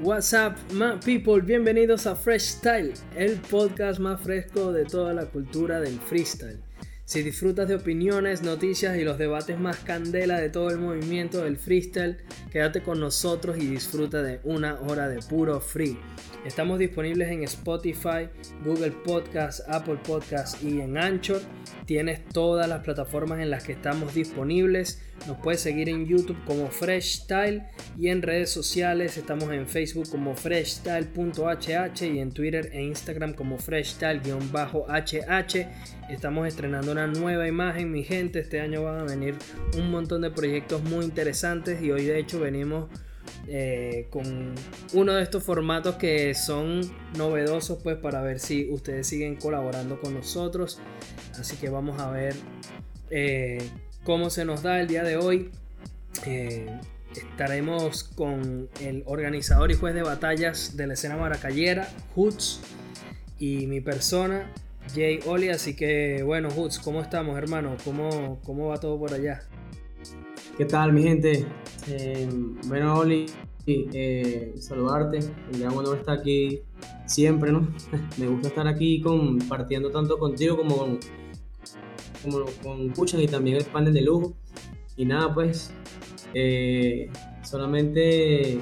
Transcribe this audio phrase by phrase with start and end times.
[0.00, 1.40] What's up, my people?
[1.42, 6.60] Bienvenidos a Fresh Style, el podcast más fresco de toda la cultura del freestyle.
[7.04, 11.56] Si disfrutas de opiniones, noticias y los debates más candela de todo el movimiento del
[11.56, 12.18] freestyle,
[12.52, 15.98] quédate con nosotros y disfruta de una hora de puro free.
[16.48, 18.30] Estamos disponibles en Spotify,
[18.64, 21.42] Google Podcasts, Apple Podcasts y en Anchor.
[21.84, 25.02] Tienes todas las plataformas en las que estamos disponibles.
[25.26, 27.64] Nos puedes seguir en YouTube como Fresh Style
[27.98, 33.58] y en redes sociales estamos en Facebook como freshstyle.hh y en Twitter e Instagram como
[33.58, 35.68] freshstyle-hh.
[36.08, 38.38] Estamos estrenando una nueva imagen, mi gente.
[38.38, 39.34] Este año van a venir
[39.76, 42.88] un montón de proyectos muy interesantes y hoy de hecho venimos
[43.48, 44.54] eh, con
[44.92, 46.80] uno de estos formatos que son
[47.16, 50.78] novedosos pues para ver si ustedes siguen colaborando con nosotros
[51.38, 52.34] así que vamos a ver
[53.10, 53.66] eh,
[54.04, 55.50] cómo se nos da el día de hoy
[56.26, 56.78] eh,
[57.16, 62.60] estaremos con el organizador y juez de batallas de la escena maracayera Hoots
[63.38, 64.52] y mi persona
[64.94, 67.76] Jay Oli así que bueno Hoots ¿cómo estamos hermano?
[67.82, 69.47] ¿Cómo, cómo va todo por allá?
[70.58, 71.46] ¿Qué tal, mi gente?
[71.86, 72.28] Eh,
[72.66, 73.26] bueno, Oli,
[73.64, 75.20] eh, saludarte.
[75.52, 76.62] Un gran honor estar aquí
[77.06, 77.68] siempre, ¿no?
[78.18, 80.98] Me gusta estar aquí compartiendo tanto contigo como con,
[82.60, 84.34] como y también el panel de lujo.
[84.96, 85.72] Y nada, pues,
[86.34, 87.08] eh,
[87.44, 88.58] solamente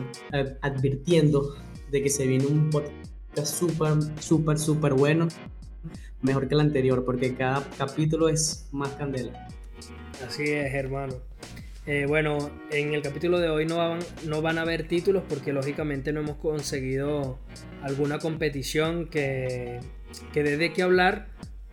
[0.60, 1.54] advirtiendo
[1.90, 5.28] de que se viene un podcast súper, súper, súper bueno.
[6.20, 9.48] Mejor que el anterior, porque cada capítulo es más candela.
[10.22, 11.14] Así es, hermano.
[11.86, 15.52] Eh, bueno, en el capítulo de hoy no van, no van a haber títulos porque
[15.52, 17.38] lógicamente no hemos conseguido
[17.80, 19.78] alguna competición que,
[20.32, 21.28] que dé de qué hablar.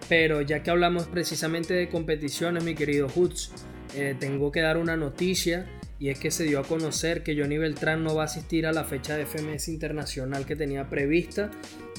[0.09, 3.51] Pero ya que hablamos precisamente de competiciones, mi querido Hoots,
[3.95, 5.65] eh, tengo que dar una noticia
[5.97, 8.73] y es que se dio a conocer que Johnny Beltrán no va a asistir a
[8.73, 11.49] la fecha de FMS internacional que tenía prevista,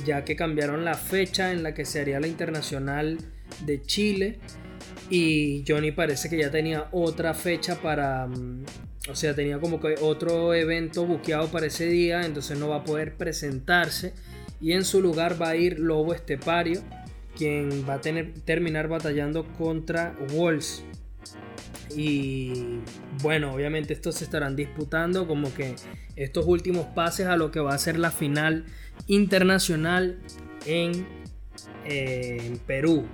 [0.04, 3.18] ya que cambiaron la fecha en la que se haría la internacional
[3.64, 4.38] de Chile
[5.10, 8.26] y Johnny parece que ya tenía otra fecha para...
[8.26, 8.64] Mm,
[9.10, 12.84] o sea, tenía como que otro evento buqueado para ese día, entonces no va a
[12.84, 14.14] poder presentarse.
[14.62, 16.80] Y en su lugar va a ir Lobo Estepario,
[17.36, 20.84] quien va a tener, terminar batallando contra Wolves.
[21.94, 22.80] Y
[23.22, 25.74] bueno, obviamente estos se estarán disputando como que
[26.16, 28.64] estos últimos pases a lo que va a ser la final
[29.06, 30.18] internacional
[30.64, 31.06] en,
[31.84, 33.06] eh, en Perú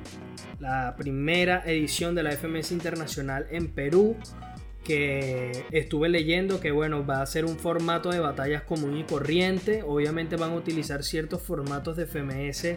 [0.61, 4.17] la primera edición de la FMS Internacional en Perú
[4.85, 9.83] que estuve leyendo que bueno va a ser un formato de batallas común y corriente.
[9.87, 12.77] Obviamente van a utilizar ciertos formatos de FMS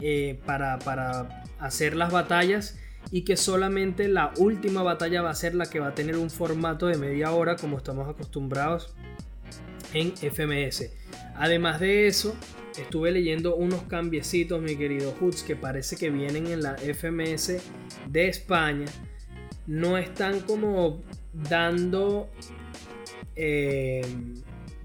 [0.00, 2.78] eh, para, para hacer las batallas
[3.10, 6.30] y que solamente la última batalla va a ser la que va a tener un
[6.30, 8.94] formato de media hora como estamos acostumbrados
[9.92, 10.90] en FMS
[11.36, 12.36] además de eso
[12.78, 17.62] estuve leyendo unos cambiecitos, mi querido Hoods, que parece que vienen en la FMS
[18.08, 18.86] de España.
[19.66, 22.28] No están como dando.
[23.34, 24.02] Eh,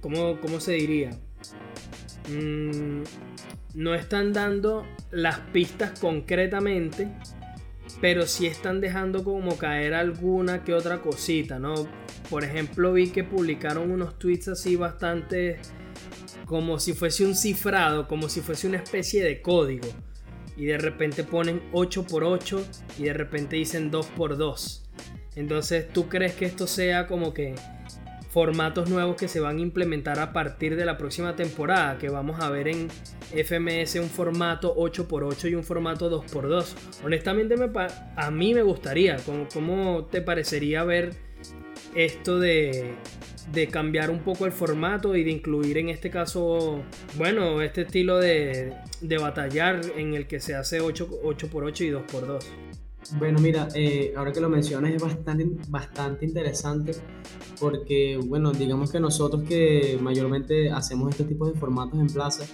[0.01, 1.11] ¿cómo, se diría?
[2.29, 3.03] Mm,
[3.75, 7.07] no están dando las pistas concretamente,
[8.01, 11.87] pero sí están dejando como caer alguna que otra cosita, ¿no?
[12.29, 15.59] Por ejemplo, vi que publicaron unos tweets así bastante
[16.51, 19.87] como si fuese un cifrado, como si fuese una especie de código.
[20.57, 22.61] Y de repente ponen 8x8
[22.99, 24.81] y de repente dicen 2x2.
[25.37, 27.55] Entonces, ¿tú crees que esto sea como que
[28.31, 31.97] formatos nuevos que se van a implementar a partir de la próxima temporada?
[31.97, 32.89] Que vamos a ver en
[33.31, 36.65] FMS un formato 8x8 y un formato 2x2.
[37.05, 37.69] Honestamente, me
[38.17, 39.15] a mí me gustaría.
[39.53, 41.30] ¿Cómo te parecería ver
[41.95, 42.95] esto de
[43.51, 46.83] de cambiar un poco el formato y de incluir en este caso,
[47.15, 52.70] bueno, este estilo de, de batallar en el que se hace 8, 8x8 y 2x2.
[53.17, 56.93] Bueno, mira, eh, ahora que lo mencionas es bastante, bastante interesante
[57.59, 62.45] porque, bueno, digamos que nosotros que mayormente hacemos este tipo de formatos en plaza,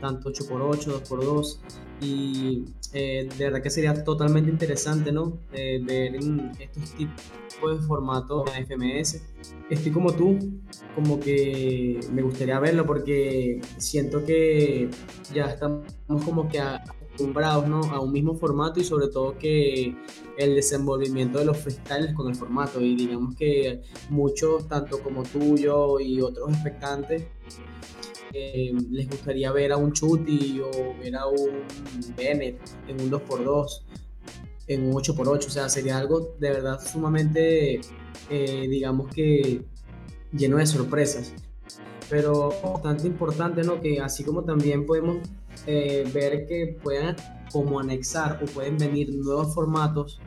[0.00, 1.58] tanto 8x8, 2x2,
[2.00, 5.38] y eh, de verdad que sería totalmente interesante, ¿no?
[5.52, 6.16] Eh, ver
[6.60, 9.22] estos tipos de formatos en FMS.
[9.70, 10.38] Estoy como tú,
[10.94, 14.88] como que me gustaría verlo porque siento que
[15.32, 15.84] ya estamos
[16.24, 16.60] como que
[17.14, 17.80] acostumbrados ¿no?
[17.92, 19.96] a un mismo formato y sobre todo que
[20.36, 25.56] el desenvolvimiento de los freestyles con el formato y digamos que muchos, tanto como tú,
[25.56, 27.26] yo y otros expectantes,
[28.32, 31.62] eh, les gustaría ver a un Chuti o ver a un
[32.16, 32.58] Bennett
[32.88, 33.82] en un 2x2,
[34.66, 37.80] en un 8x8, o sea, sería algo de verdad sumamente,
[38.28, 39.62] eh, digamos que
[40.32, 41.32] lleno de sorpresas.
[42.10, 43.80] pero bastante importante, ¿no?
[43.80, 45.18] Que así como también podemos
[45.66, 47.16] eh, ver que pueden
[47.52, 50.20] como anexar o pueden venir nuevos formatos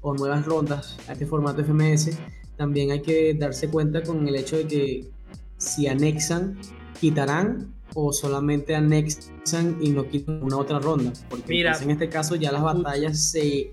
[0.00, 2.10] o nuevas rondas a este formato FMS,
[2.56, 5.10] también hay que darse cuenta con el hecho de que
[5.56, 6.58] si anexan,
[7.00, 11.12] quitarán o solamente anexan y no quitan una otra ronda.
[11.28, 13.70] Porque pues, en este caso ya las batallas se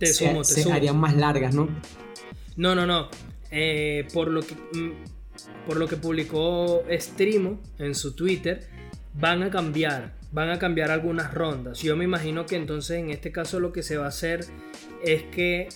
[0.00, 1.68] se, harían más largas, ¿no?
[2.56, 3.08] No, no, no.
[3.50, 4.92] Eh, por, lo que, mm,
[5.66, 8.66] por lo que publicó Streamo en su Twitter,
[9.14, 11.80] van a cambiar, van a cambiar algunas rondas.
[11.80, 14.44] Yo me imagino que entonces en este caso lo que se va a hacer
[15.02, 15.68] es que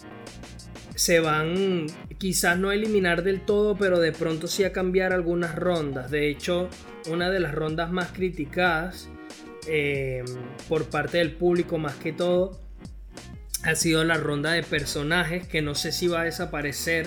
[0.94, 1.86] se van
[2.18, 6.10] quizás no a eliminar del todo, pero de pronto sí a cambiar algunas rondas.
[6.10, 6.68] De hecho,
[7.10, 9.08] una de las rondas más criticadas
[9.66, 10.24] eh,
[10.68, 12.60] por parte del público más que todo
[13.62, 17.06] ha sido la ronda de personajes que no sé si va a desaparecer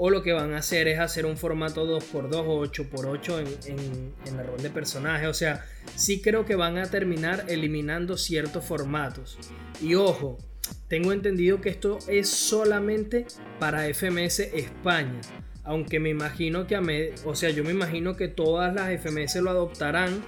[0.00, 4.44] o lo que van a hacer es hacer un formato 2x2 o 8x8 en, la
[4.44, 5.28] ronda de personajes.
[5.28, 5.66] O sea,
[5.96, 9.38] sí creo que van a terminar eliminando ciertos formatos.
[9.82, 10.38] Y ojo,
[10.86, 13.26] tengo entendido que esto es solamente
[13.58, 15.20] para FMS España.
[15.64, 16.82] Aunque me imagino que a
[17.24, 20.22] o sea, yo me imagino que todas las FMS lo adoptarán.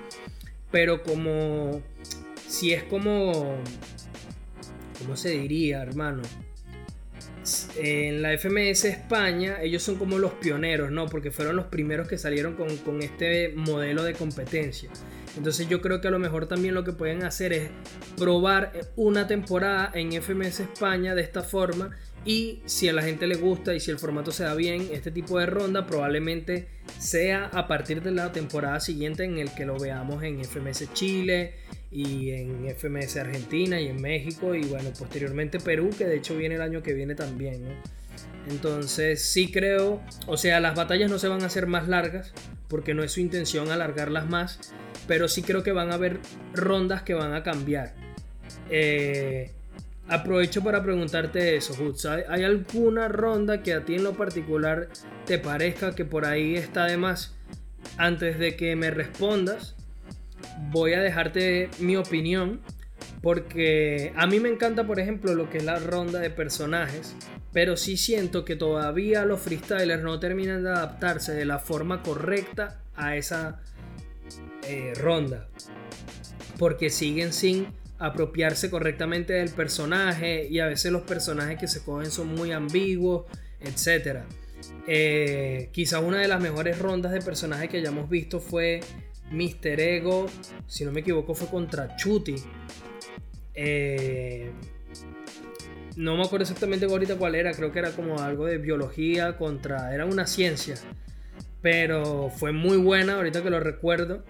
[0.73, 1.81] Pero como
[2.49, 3.57] si es como
[5.01, 6.23] ¿cómo se diría, hermano?
[7.77, 11.07] En la FMS España, ellos son como los pioneros, ¿no?
[11.07, 14.91] Porque fueron los primeros que salieron con, con este modelo de competencia.
[15.37, 17.71] Entonces yo creo que a lo mejor también lo que pueden hacer es
[18.17, 23.37] probar una temporada en FMS España de esta forma y si a la gente le
[23.37, 26.69] gusta y si el formato se da bien, este tipo de ronda probablemente
[26.99, 31.55] sea a partir de la temporada siguiente en el que lo veamos en FMS Chile,
[31.91, 36.55] y en FMS Argentina y en México y bueno, posteriormente Perú, que de hecho viene
[36.55, 37.65] el año que viene también,
[38.49, 42.33] Entonces sí creo, o sea, las batallas no se van a hacer más largas
[42.69, 44.73] porque no es su intención alargarlas más,
[45.09, 46.21] pero sí creo que van a haber
[46.55, 47.95] rondas que van a cambiar.
[48.71, 49.51] Eh,
[50.07, 52.07] aprovecho para preguntarte eso, Hutz.
[52.07, 54.89] ¿Hay alguna ronda que a ti en lo particular
[55.27, 57.35] te parezca que por ahí está de más?
[57.97, 59.75] Antes de que me respondas,
[60.71, 62.61] voy a dejarte mi opinión
[63.23, 67.15] porque a mí me encanta, por ejemplo, lo que es la ronda de personajes,
[67.53, 72.81] pero sí siento que todavía los freestylers no terminan de adaptarse de la forma correcta
[72.95, 73.61] a esa
[74.67, 75.49] eh, ronda,
[76.59, 77.67] porque siguen sin
[77.99, 83.27] apropiarse correctamente del personaje y a veces los personajes que se cogen son muy ambiguos,
[83.61, 84.21] etc.
[84.87, 88.81] Eh, quizás una de las mejores rondas de personajes que hayamos visto fue
[89.31, 89.81] Mr.
[89.81, 90.27] Ego,
[90.67, 92.37] si no me equivoco, fue contra Chuti.
[93.55, 94.51] Eh,
[95.97, 99.95] no me acuerdo exactamente ahorita cuál era, creo que era como algo de biología contra.
[99.95, 100.77] Era una ciencia.
[101.63, 104.25] Pero fue muy buena, ahorita que lo recuerdo.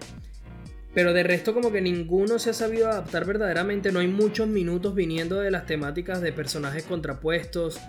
[0.93, 3.91] Pero de resto, como que ninguno se ha sabido adaptar verdaderamente.
[3.91, 7.79] No hay muchos minutos viniendo de las temáticas de personajes contrapuestos.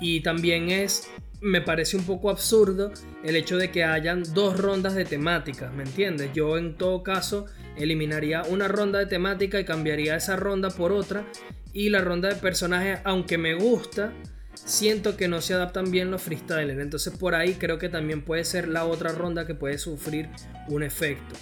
[0.00, 1.08] Y también es
[1.46, 5.84] me parece un poco absurdo el hecho de que hayan dos rondas de temáticas, ¿me
[5.84, 6.30] entiendes?
[6.34, 7.46] Yo en todo caso
[7.76, 11.24] eliminaría una ronda de temática y cambiaría esa ronda por otra
[11.72, 14.12] y la ronda de personajes, aunque me gusta,
[14.54, 18.44] siento que no se adaptan bien los freestylers, entonces por ahí creo que también puede
[18.44, 20.28] ser la otra ronda que puede sufrir
[20.68, 21.36] un efecto.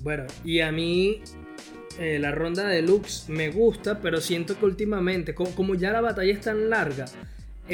[0.00, 1.22] Bueno, y a mí
[1.98, 6.32] eh, la ronda de Lux me gusta, pero siento que últimamente, como ya la batalla
[6.32, 7.04] es tan larga,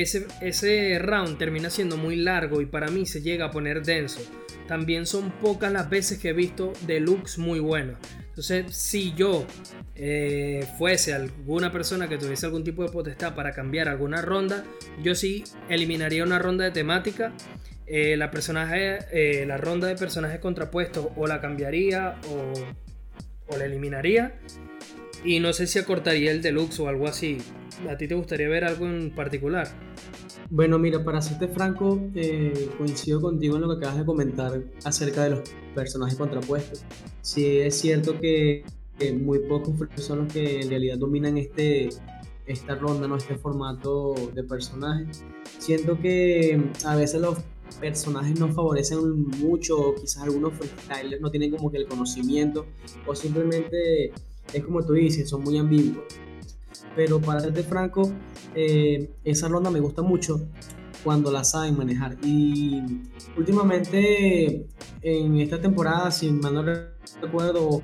[0.03, 4.21] ese, round termina siendo muy largo y para mí se llega a poner denso.
[4.67, 7.97] También son pocas las veces que he visto deluxe muy buenos.
[8.29, 9.47] Entonces, si yo
[9.95, 14.65] eh, fuese alguna persona que tuviese algún tipo de potestad para cambiar alguna ronda,
[15.03, 17.33] yo sí eliminaría una ronda de temática.
[17.87, 22.53] Eh, la, eh, la ronda de personajes contrapuestos o la cambiaría o,
[23.55, 24.39] o la eliminaría.
[25.25, 27.39] Y no sé si acortaría el deluxe o algo así.
[27.87, 29.69] ¿A ti te gustaría ver algo en particular?
[30.51, 35.25] Bueno, mira, para serte franco, eh, coincido contigo en lo que acabas de comentar acerca
[35.25, 35.41] de los
[35.75, 36.85] personajes contrapuestos.
[37.21, 38.65] Sí, es cierto que,
[39.21, 41.91] muy pocos son los que en realidad dominan este,
[42.47, 43.17] esta ronda, ¿no?
[43.17, 45.23] este formato de personajes.
[45.59, 47.39] Siento que a veces los
[47.81, 52.67] personajes no favorecen mucho, quizás algunos freestylers no tienen como que el conocimiento,
[53.07, 54.13] o simplemente
[54.53, 56.05] es como tú dices, son muy ambiguos
[56.95, 58.13] pero para serte franco,
[58.55, 60.49] eh, esa ronda me gusta mucho
[61.05, 62.17] cuando la saben manejar.
[62.23, 62.83] Y
[63.37, 64.67] últimamente
[65.03, 66.63] en esta temporada, si mal no
[67.21, 67.83] recuerdo,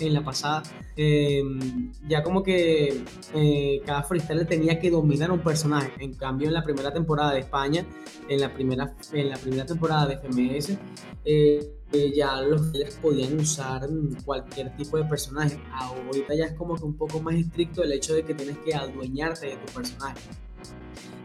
[0.00, 0.62] en la pasada,
[0.96, 3.02] em, ya como que
[3.34, 5.92] eh, cada freestyle tenía que dominar un personaje.
[5.98, 7.84] En cambio, en la primera temporada de España,
[8.28, 10.78] en la primera, en la primera temporada de FMS,
[11.24, 12.62] eh, eh, ya los
[13.02, 13.88] podían usar
[14.24, 15.58] cualquier tipo de personaje.
[15.72, 18.74] Ahorita ya es como que un poco más estricto el hecho de que tienes que
[18.74, 20.20] adueñarte de tu personaje.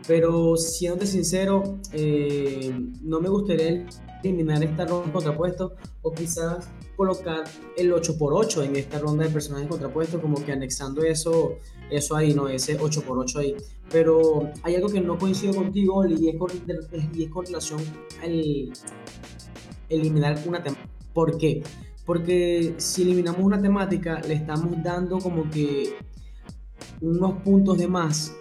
[0.07, 3.85] Pero siendo sincero, eh, no me gustaría
[4.23, 7.43] eliminar esta ronda de contrapuestos o quizás colocar
[7.77, 11.57] el 8x8 en esta ronda de personajes contrapuestos, como que anexando eso,
[11.91, 12.49] eso ahí, ¿no?
[12.49, 13.55] Ese 8x8 ahí.
[13.91, 16.49] Pero hay algo que no coincido contigo y es con,
[17.13, 17.79] y es con relación
[18.21, 18.71] al
[19.89, 20.89] eliminar una temática.
[21.13, 21.63] ¿Por qué?
[22.05, 25.93] Porque si eliminamos una temática, le estamos dando como que
[27.01, 28.33] unos puntos de más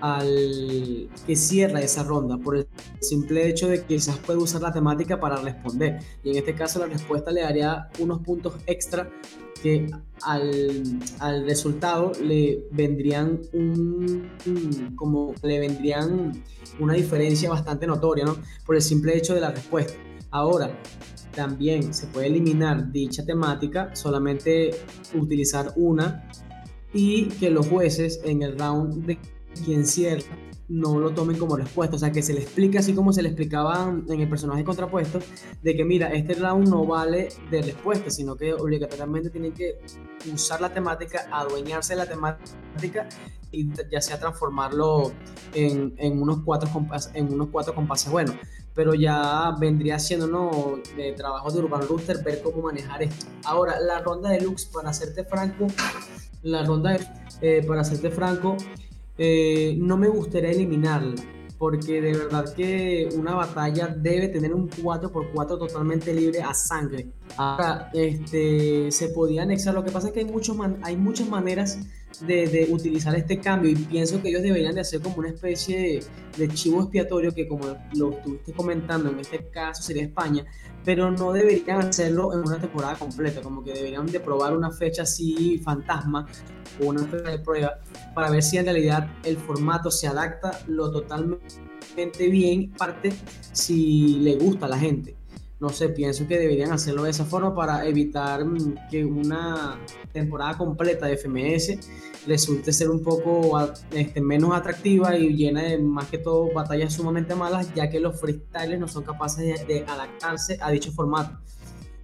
[0.00, 2.68] al que cierra esa ronda por el
[3.00, 6.78] simple hecho de que quizás puede usar la temática para responder y en este caso
[6.78, 9.10] la respuesta le daría unos puntos extra
[9.60, 9.90] que
[10.22, 10.84] al,
[11.18, 13.40] al resultado le vendrían
[14.94, 16.44] como le vendrían
[16.78, 18.36] una diferencia bastante notoria ¿no?
[18.64, 19.94] por el simple hecho de la respuesta
[20.30, 20.78] ahora
[21.34, 24.70] también se puede eliminar dicha temática solamente
[25.14, 26.28] utilizar una
[26.92, 29.18] y que los jueces en el round de
[29.64, 30.36] quien cierra
[30.68, 33.30] no lo tomen como respuesta, o sea, que se le explique así como se le
[33.30, 35.20] explicaba en el personaje contrapuesto,
[35.62, 39.80] de que mira, este round no vale de respuesta, sino que obligatoriamente tienen que
[40.32, 43.08] usar la temática, adueñarse de la temática
[43.50, 45.12] y ya sea transformarlo
[45.54, 48.34] en, unos cuatro compases, en unos cuatro compases bueno
[48.78, 50.78] pero ya vendría siendo ¿no?
[50.96, 53.26] de trabajo de Urban Rooster ver cómo manejar esto.
[53.44, 55.66] Ahora, la ronda de Lux, para hacerte franco,
[56.44, 56.96] la ronda
[57.40, 58.56] eh, para hacerte franco,
[59.18, 61.20] eh, no me gustaría eliminarla,
[61.58, 67.08] porque de verdad que una batalla debe tener un 4x4 totalmente libre a sangre.
[67.36, 71.80] Ahora, este, se podía anexar, lo que pasa es que hay, muchos hay muchas maneras
[72.20, 76.00] de, utilizar este cambio y pienso que ellos deberían de hacer como una especie
[76.36, 80.44] de, chivo expiatorio que como lo estuviste comentando, en este caso sería España,
[80.84, 85.02] pero no deberían hacerlo en una temporada completa, como que deberían de probar una fecha
[85.02, 86.26] así fantasma
[86.82, 87.78] o una fecha de prueba
[88.14, 93.12] para ver si en realidad el formato se adapta lo totalmente bien, parte
[93.52, 95.17] si le gusta a la gente
[95.60, 99.80] no sé, pienso que deberían hacerlo de esa forma para evitar mm, que una
[100.12, 101.78] temporada completa de FMS
[102.26, 103.58] resulte ser un poco
[103.92, 108.20] este, menos atractiva y llena de más que todo batallas sumamente malas, ya que los
[108.20, 111.38] freestyles no son capaces de, adaptarse a dicho formato.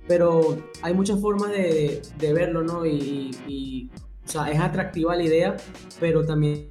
[0.09, 2.85] Pero hay muchas formas de, verlo, ¿no?
[2.85, 3.91] Y,
[4.27, 5.57] o sea, es atractiva la idea,
[6.01, 6.71] pero también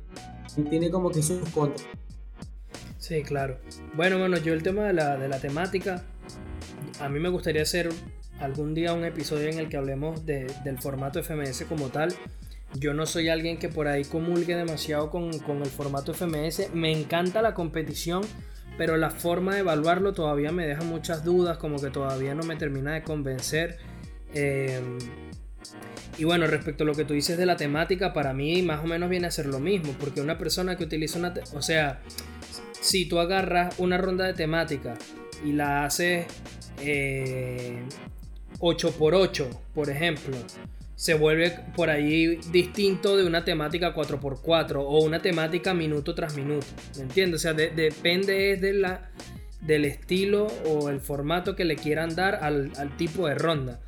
[0.69, 1.85] tiene como que sus contras.
[2.97, 3.57] Sí, claro.
[3.95, 6.05] Bueno, bueno, yo el tema de la, de la temática
[6.99, 7.89] a mí me gustaría hacer
[8.39, 12.13] algún día un episodio en el que hablemos del formato FMS como tal.
[12.75, 16.73] Yo no soy alguien que por ahí comulgue demasiado con, el formato FMS.
[16.73, 18.23] Me encanta la competición,
[18.77, 22.55] pero la forma de evaluarlo todavía me deja muchas dudas, como que todavía no me
[22.55, 23.77] termina de convencer.
[24.33, 24.97] Em,
[26.17, 28.87] y bueno, respecto a lo que tú dices de la temática, para mí más o
[28.87, 31.33] menos viene a ser lo mismo, porque una persona que utiliza una...
[31.53, 32.01] O sea,
[32.81, 34.95] si tú agarras una ronda de temática
[35.45, 36.25] y la haces
[38.59, 40.37] 8x8, eh, por ejemplo,
[40.95, 46.67] se vuelve por ahí distinto de una temática 4x4 o una temática minuto tras minuto.
[46.97, 47.41] ¿Me entiendes?
[47.41, 49.09] O sea, depende de la,
[49.61, 53.81] del estilo o el formato que le quieran dar al, al tipo de ronda.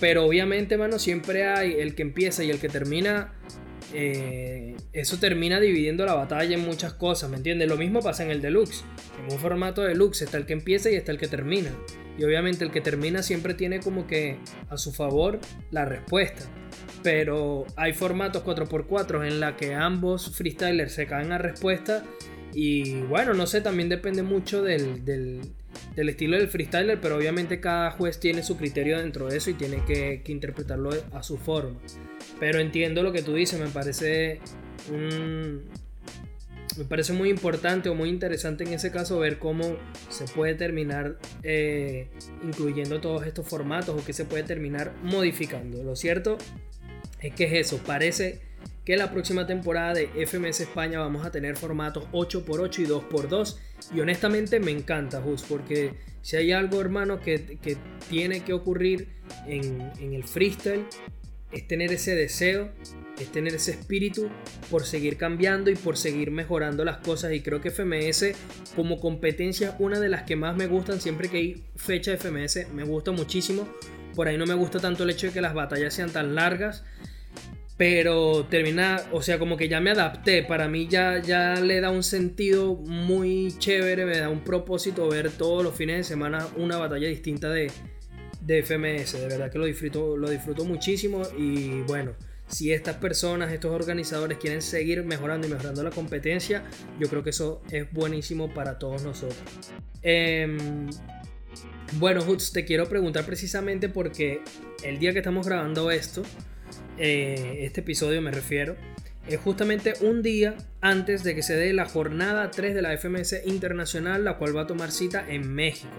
[0.00, 3.32] Pero obviamente, mano, siempre hay el que empieza y el que termina
[3.94, 7.68] eh, eso termina dividiendo la batalla en muchas cosas, ¿me entiendes?
[7.68, 8.84] Lo mismo pasa en el deluxe.
[9.18, 11.70] En un formato deluxe está el que empieza y está el que termina.
[12.18, 16.42] Y obviamente el que termina siempre tiene como que a su favor la respuesta.
[17.02, 22.04] Pero hay formatos 4x4 en la que ambos freestylers se caen a respuesta.
[22.54, 25.04] Y bueno, no sé, también depende mucho del,
[25.94, 29.54] del estilo del freestyler, pero obviamente cada juez tiene su criterio dentro de eso y
[29.54, 31.78] tiene que, interpretarlo a su forma.
[32.42, 34.40] Pero entiendo lo que tú dices, me parece
[36.76, 39.76] me parece muy importante o muy interesante en ese caso ver cómo
[40.08, 42.08] se puede terminar eh,
[42.42, 45.84] incluyendo todos estos formatos o que se puede terminar modificando.
[45.84, 46.36] Lo cierto
[47.20, 48.40] es que es eso, parece
[48.84, 53.56] que la próxima temporada de FMS España vamos a tener formatos 8x8 y 2x2.
[53.94, 57.58] Y honestamente me encanta, Just, porque si hay algo, hermano, que,
[58.10, 59.06] tiene que ocurrir
[59.46, 60.84] en, el freestyle,
[61.52, 62.70] es tener ese deseo
[63.18, 64.28] es tener ese espíritu
[64.70, 67.32] por seguir cambiando y por seguir mejorando las cosas.
[67.32, 68.34] Y creo que FMS
[68.74, 72.68] como competencia una de las que más me gustan siempre que hay fecha de FMS.
[72.72, 73.68] Me gusta muchísimo.
[74.14, 76.84] Por ahí no me gusta tanto el hecho de que las batallas sean tan largas.
[77.78, 80.42] Pero termina, o sea, como que ya me adapté.
[80.42, 85.30] Para mí ya, ya le da un sentido muy chévere, me da un propósito ver
[85.30, 87.72] todos los fines de semana una batalla distinta de,
[88.44, 89.12] de FMS.
[89.12, 91.22] De verdad que lo disfruto, lo disfruto muchísimo.
[91.36, 92.12] Y bueno,
[92.48, 96.62] si estas personas, estos organizadores quieren seguir mejorando y mejorando la competencia,
[96.98, 99.42] yo creo que eso es buenísimo para todos nosotros.
[100.02, 100.90] Em,
[101.94, 104.42] bueno, Hutz, te quiero preguntar precisamente porque
[104.82, 106.22] el día que estamos grabando esto,
[106.98, 108.76] eh, este episodio me refiero,
[109.26, 113.42] es justamente un día antes de que se dé la jornada 3 de la FMS
[113.46, 115.92] Internacional, la cual va a tomar cita en México.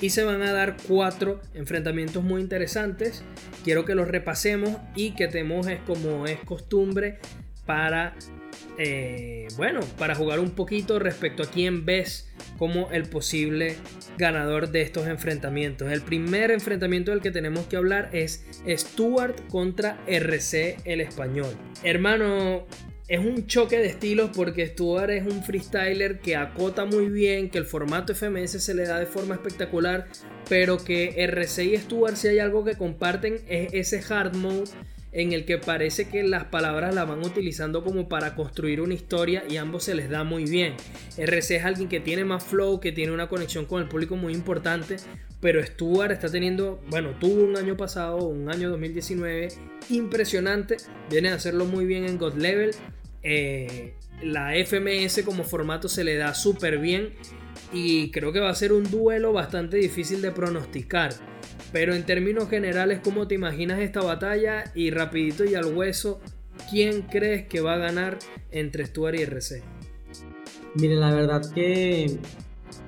[0.00, 3.22] Y se van a dar cuatro enfrentamientos muy interesantes.
[3.64, 7.18] Quiero que los repasemos y que te mojes como es costumbre
[7.66, 8.14] para
[8.78, 13.76] eh, bueno, para jugar un poquito respecto a quién ves como el posible
[14.18, 15.90] ganador de estos enfrentamientos.
[15.90, 21.54] El primer enfrentamiento del que tenemos que hablar es Stuart contra RC el español.
[21.82, 22.66] Hermano,
[23.06, 27.58] es un choque de estilos porque Stuart es un freestyler que acota muy bien, que
[27.58, 30.06] el formato FMS se le da de forma espectacular,
[30.48, 34.70] pero que RC y Stuart si hay algo que comparten es ese hard mode
[35.14, 39.44] en el que parece que las palabras las van utilizando como para construir una historia
[39.48, 40.74] y ambos se les da muy bien.
[41.16, 44.32] RC es alguien que tiene más flow, que tiene una conexión con el público muy
[44.32, 44.96] importante,
[45.40, 49.48] pero Stuart está teniendo, bueno, tuvo un año pasado, un año 2019
[49.88, 50.78] impresionante,
[51.08, 52.72] viene a hacerlo muy bien en God Level.
[53.22, 57.14] Eh, la FMS como formato se le da súper bien
[57.72, 61.14] y creo que va a ser un duelo bastante difícil de pronosticar.
[61.74, 64.70] Pero en términos generales, ¿cómo te imaginas esta batalla?
[64.76, 66.20] Y rapidito y al hueso,
[66.70, 68.16] ¿quién crees que va a ganar
[68.52, 69.60] entre Stuart y RC?
[70.76, 72.20] Mire, la verdad que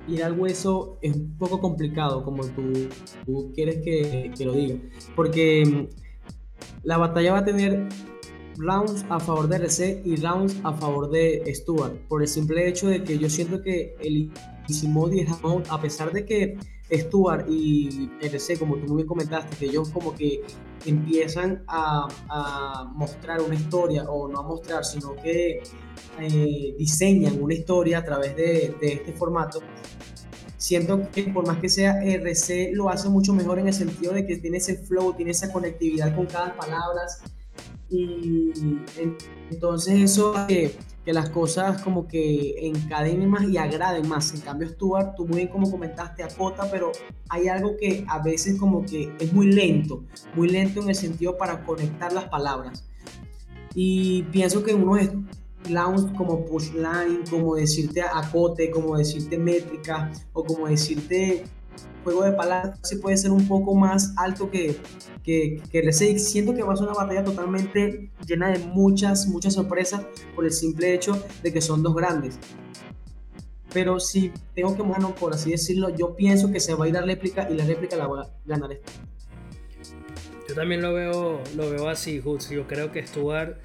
[0.07, 4.77] ir al hueso es un poco complicado, como tú, quieres que, lo diga.
[5.17, 7.89] Porque mm, la batalla va a tener
[8.57, 11.97] rounds a favor de RC y rounds a favor de Stuart.
[12.07, 14.31] Por el simple hecho de que yo siento que el
[14.69, 15.27] el Mode,
[15.71, 16.57] a pesar de que
[16.93, 20.43] Stuart y RC, como tú muy bien comentaste, que ellos como que
[20.85, 25.63] empiezan a, mostrar una historia, o no a mostrar, sino que
[26.21, 29.61] eh, diseñan una historia a través de, este formato.
[30.57, 34.27] Siento que por más que sea RC lo hace mucho mejor en el sentido de
[34.27, 37.03] que tiene ese flow, tiene esa conectividad con cada palabra
[37.89, 38.53] y
[39.51, 40.75] entonces eso que
[41.07, 44.35] que las cosas como que encadenen más y agraden más.
[44.35, 46.91] En cambio, Stuart, tú muy bien como comentaste, acota, pero
[47.29, 50.03] hay algo que a veces como que es muy lento,
[50.35, 52.85] muy lento en el sentido para conectar las palabras.
[53.73, 55.09] Y pienso que unos
[55.63, 61.45] clowns como pushline, como decirte acote, como decirte métrica o como decirte
[62.05, 64.77] juego de palabras sí puede ser un poco más alto que,
[65.23, 69.55] que, que el Siento que va a ser una batalla totalmente llena de muchas, muchas
[69.55, 70.03] sorpresas
[70.35, 72.39] por el simple hecho de que son dos grandes.
[73.73, 76.95] Pero si tengo que mojarnos, por así decirlo, yo pienso que se va a ir
[76.95, 78.93] la réplica y la réplica la va a ganar este.
[80.49, 82.51] Yo también lo veo, lo veo así, Hoots.
[82.51, 83.59] Yo creo que Stuart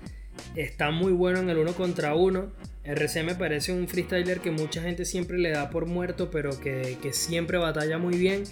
[0.55, 2.51] está muy bueno en el uno contra uno
[2.83, 6.97] RC me parece un freestyler que mucha gente siempre le da por muerto, pero que,
[7.11, 8.43] siempre batalla muy bien.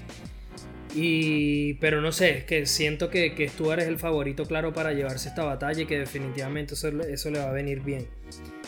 [0.96, 4.92] Y, pero no sé, es que siento que, que Stuart es el favorito claro para
[4.92, 8.08] llevarse esta batalla y que definitivamente eso, eso le va a venir bien.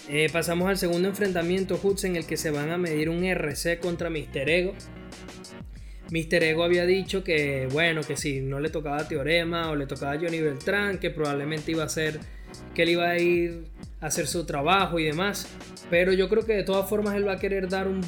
[0.10, 3.80] Eh, pasamos al segundo enfrentamiento, Hoots, en el que se van a medir un RC
[3.80, 4.50] contra Mr.
[4.50, 4.74] Ego.
[6.12, 6.44] Mr.
[6.44, 10.42] Ego había dicho que, bueno, que si no le tocaba Teorema o le tocaba Johnny
[10.42, 12.20] Beltrán, que probablemente iba a ser,
[12.76, 13.64] que él iba a ir
[14.02, 15.48] hacer su trabajo y demás.
[15.90, 18.02] Pero yo creo que de todas formas él va a querer dar un,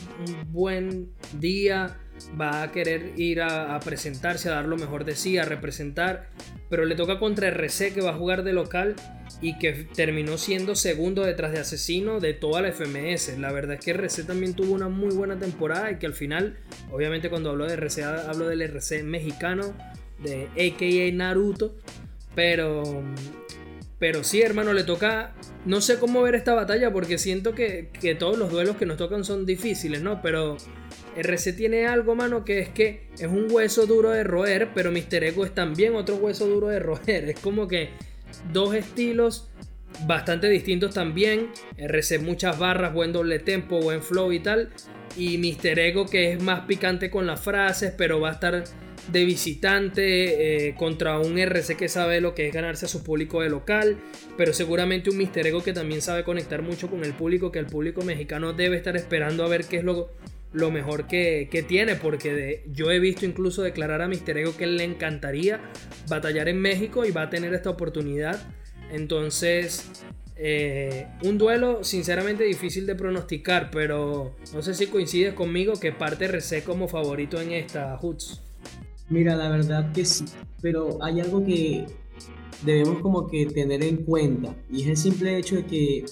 [0.47, 1.97] buen día,
[2.39, 6.29] va a querer ir a, presentarse, a dar lo mejor de sí, a representar.
[6.69, 8.95] Pero le toca contra RC que va a jugar de local
[9.41, 13.38] y que terminó siendo segundo detrás de Asesino de toda la FMS.
[13.38, 16.58] La verdad es que RC también tuvo una muy buena temporada y que al final,
[16.91, 19.73] obviamente cuando hablo de RC hablo del RC mexicano,
[20.19, 21.75] de AKA Naruto.
[22.34, 23.03] Pero
[24.03, 25.32] pero sí, hermano, le toca.
[25.65, 29.23] No sé cómo ver esta batalla porque siento que, todos los duelos que nos tocan
[29.23, 30.21] son difíciles, ¿no?
[30.21, 30.58] Pero
[31.15, 35.23] RC tiene algo, mano, que es que es un hueso duro de roer, pero Mr.
[35.23, 37.30] Ego es también otro hueso duro de roer.
[37.30, 37.89] Es como que
[38.52, 39.49] dos estilos
[40.06, 41.49] bastante distintos también.
[41.78, 44.69] RC muchas barras, buen doble tempo, buen flow y tal.
[45.15, 45.80] Y Mr.
[45.80, 48.63] Ego que es más picante con las frases, pero va a estar
[49.11, 53.41] de visitante eh, contra un RC que sabe lo que es ganarse a su público
[53.41, 53.97] de local,
[54.37, 57.65] pero seguramente un Mister Ego que también sabe conectar mucho con el público, que el
[57.65, 60.09] público mexicano debe estar esperando a ver qué es lo,
[60.53, 64.83] lo mejor que, tiene, porque yo he visto incluso declarar a Mister Ego que le
[64.83, 65.59] encantaría
[66.07, 68.41] batallar en México y va a tener esta oportunidad.
[68.91, 69.89] Entonces,
[70.35, 76.25] eh, un duelo sinceramente difícil de pronosticar, pero no sé si coincides conmigo que parte
[76.25, 78.41] RC como favorito en esta Hoots.
[79.09, 80.25] Mira, la verdad que sí,
[80.61, 81.85] pero hay algo que
[82.63, 86.05] debemos como que tener en cuenta y es el simple hecho de que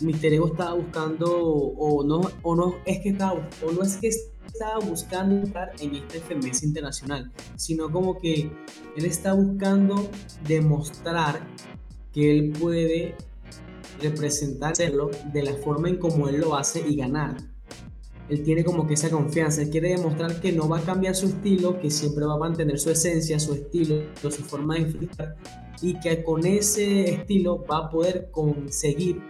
[0.00, 4.08] Mister Ego estaba buscando o no o no es que estaba o no es que
[4.08, 8.50] estaba buscando estar en este FMS internacional, sino como que
[8.96, 10.08] él está buscando
[10.46, 11.46] demostrar
[12.12, 13.14] que él puede
[14.00, 17.36] representarlo de la forma en como él lo hace y ganar
[18.28, 21.26] él tiene como que esa confianza, él quiere demostrar que no va a cambiar su
[21.26, 25.36] estilo, que siempre va a mantener su esencia, su estilo, su forma de enfrentar
[25.80, 29.22] y que con ese estilo va a poder conseguir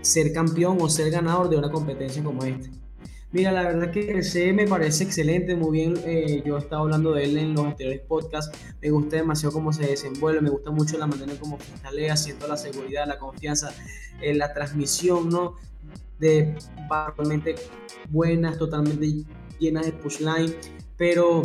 [0.00, 2.68] ser campeón o ser ganador de una competencia como esta.
[3.32, 5.94] Mira, la verdad que el me parece excelente, muy bien.
[6.06, 8.56] Eh, yo he estado hablando de él en los anteriores podcasts.
[8.80, 12.46] Me gusta demasiado cómo se desenvuelve, me gusta mucho la manera en cómo fiscalea, siento
[12.46, 13.74] la seguridad, la confianza,
[14.22, 15.56] en la transmisión, ¿no?
[16.18, 16.56] De
[16.88, 17.56] realmente
[18.10, 19.24] buenas, totalmente
[19.58, 20.54] llenas de push line,
[20.96, 21.42] pero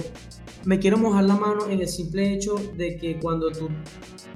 [0.66, 3.70] me quiero mojar la mano en el simple hecho de que cuando tú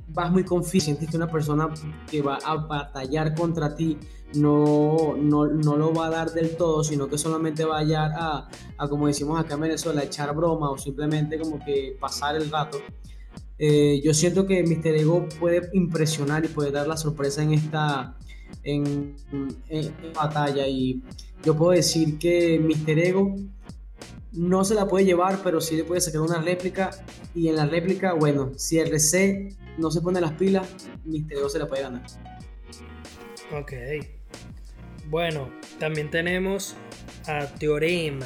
[0.09, 1.69] vas muy confiado, sientes que una persona
[2.09, 3.97] que va a batallar contra ti
[4.33, 8.11] no, no, no, lo va a dar del todo, sino que solamente va a hallar
[8.15, 12.49] a, a, como decimos acá en Venezuela, echar broma o simplemente como que pasar el
[12.49, 12.79] rato.
[13.57, 14.95] Eh, yo siento que Mr.
[14.97, 18.17] Ego puede impresionar y puede dar la sorpresa en esta
[18.63, 19.15] en,
[20.13, 21.01] batalla y
[21.43, 22.99] yo puedo decir que Mr.
[22.99, 23.35] Ego
[24.31, 26.91] no se la puede llevar, pero sí le puede sacar una réplica.
[27.33, 30.67] Y en la réplica, bueno, si RC no se pone las pilas,
[31.05, 31.33] Mr.
[31.33, 32.03] Ego se la puede ganar.
[33.53, 33.73] Ok.
[35.09, 36.75] Bueno, también tenemos
[37.27, 38.25] a Teorema,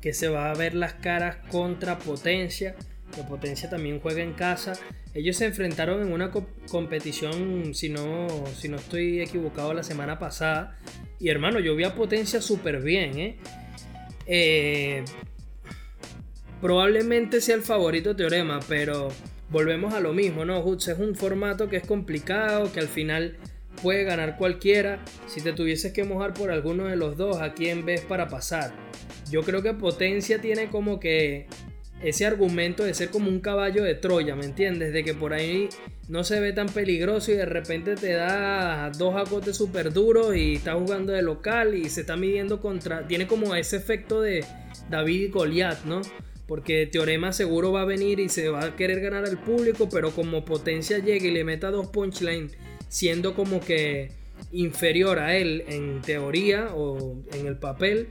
[0.00, 2.74] que se va a ver las caras contra Potencia.
[3.14, 4.72] Que Potencia también juega en casa.
[5.12, 6.30] Ellos se enfrentaron en una
[6.70, 10.78] competición, si no, si no estoy equivocado, la semana pasada.
[11.18, 13.36] Y hermano, yo vi a Potencia súper bien, ¿eh?
[14.26, 15.04] ¿eh?
[16.60, 19.08] Probablemente sea el favorito Teorema, pero
[19.50, 20.62] volvemos a lo mismo, ¿no?
[20.62, 23.36] Hoots es un formato que es complicado, que al final
[23.82, 25.02] puede ganar cualquiera.
[25.26, 28.72] Si te tuvieses que mojar por alguno de los dos, ¿a quién ves para pasar?
[29.30, 31.46] Yo creo que Potencia tiene como que
[32.02, 34.92] ese argumento de ser como un caballo de Troya, ¿me entiendes?
[34.92, 35.68] De que por ahí
[36.08, 40.54] no se ve tan peligroso y de repente te da dos acotes súper duros y
[40.54, 43.06] está jugando de local y se está midiendo contra...
[43.06, 44.44] Tiene como ese efecto de
[44.88, 46.00] David y Goliat, ¿no?
[46.46, 50.10] Porque Teorema seguro va a venir y se va a querer ganar al público, pero
[50.10, 52.56] como potencia llegue y le meta dos punchlines,
[52.88, 54.10] siendo como que
[54.52, 58.08] inferior a él en teoría o en el papel,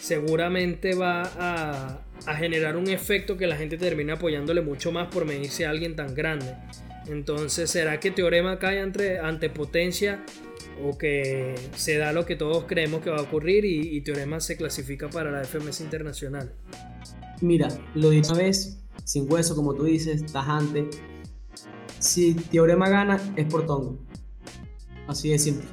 [0.00, 2.00] seguramente va a,
[2.34, 6.14] generar un efecto que la gente termine apoyándole mucho más por medirse a alguien tan
[6.14, 6.54] grande.
[7.06, 10.24] Entonces, ¿será que Teorema cae ante, ante potencia
[10.82, 14.56] o que se da lo que todos creemos que va a ocurrir y, Teorema se
[14.56, 16.54] clasifica para la FMS Internacional?
[17.42, 20.88] Mira, lo de una vez, sin hueso, como tú dices, tajante.
[21.98, 23.98] Si Teorema gana, es por tongo.
[25.06, 25.66] Así de simple.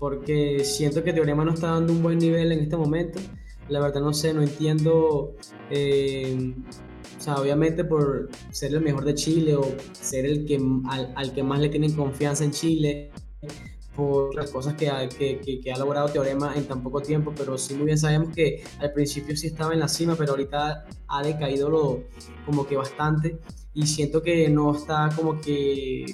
[0.00, 3.20] Porque siento que Teorema no está dando un buen nivel en este momento
[3.68, 5.34] la verdad no sé, no entiendo,
[5.70, 6.54] eh,
[7.16, 11.42] o sea, obviamente por ser el mejor de Chile o ser el que al, que
[11.42, 13.10] más le tienen confianza en Chile,
[13.98, 17.58] por las cosas que ha, que, que, ha logrado Teorema en tan poco tiempo, pero
[17.58, 21.22] sí muy bien sabemos que al principio sí estaba en la cima, pero ahorita ha
[21.24, 22.04] decaído lo,
[22.46, 23.40] como que bastante.
[23.74, 26.06] Y siento que no está como que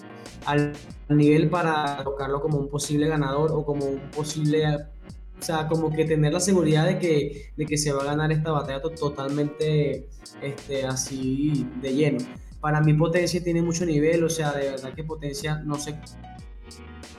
[0.47, 0.73] al
[1.11, 4.64] nivel para tocarlo como un posible ganador o como un posible
[5.44, 8.33] o sea, como que tener la seguridad de que, de que se va a ganar
[8.33, 10.09] esta batalla totalmente
[10.40, 12.18] este, así de lleno.
[12.62, 15.96] Para mí Potencia tiene mucho nivel, o sea, de verdad que Potencia, no sé,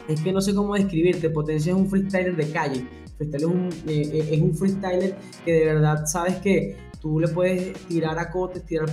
[0.07, 3.69] es que no sé cómo describirte, Potencia es un freestyler de calle, freestyler es un,
[3.88, 8.31] eh, eh, es un freestyler que de verdad sabes que tú le puedes tirar a
[8.31, 8.89] cotes, tirar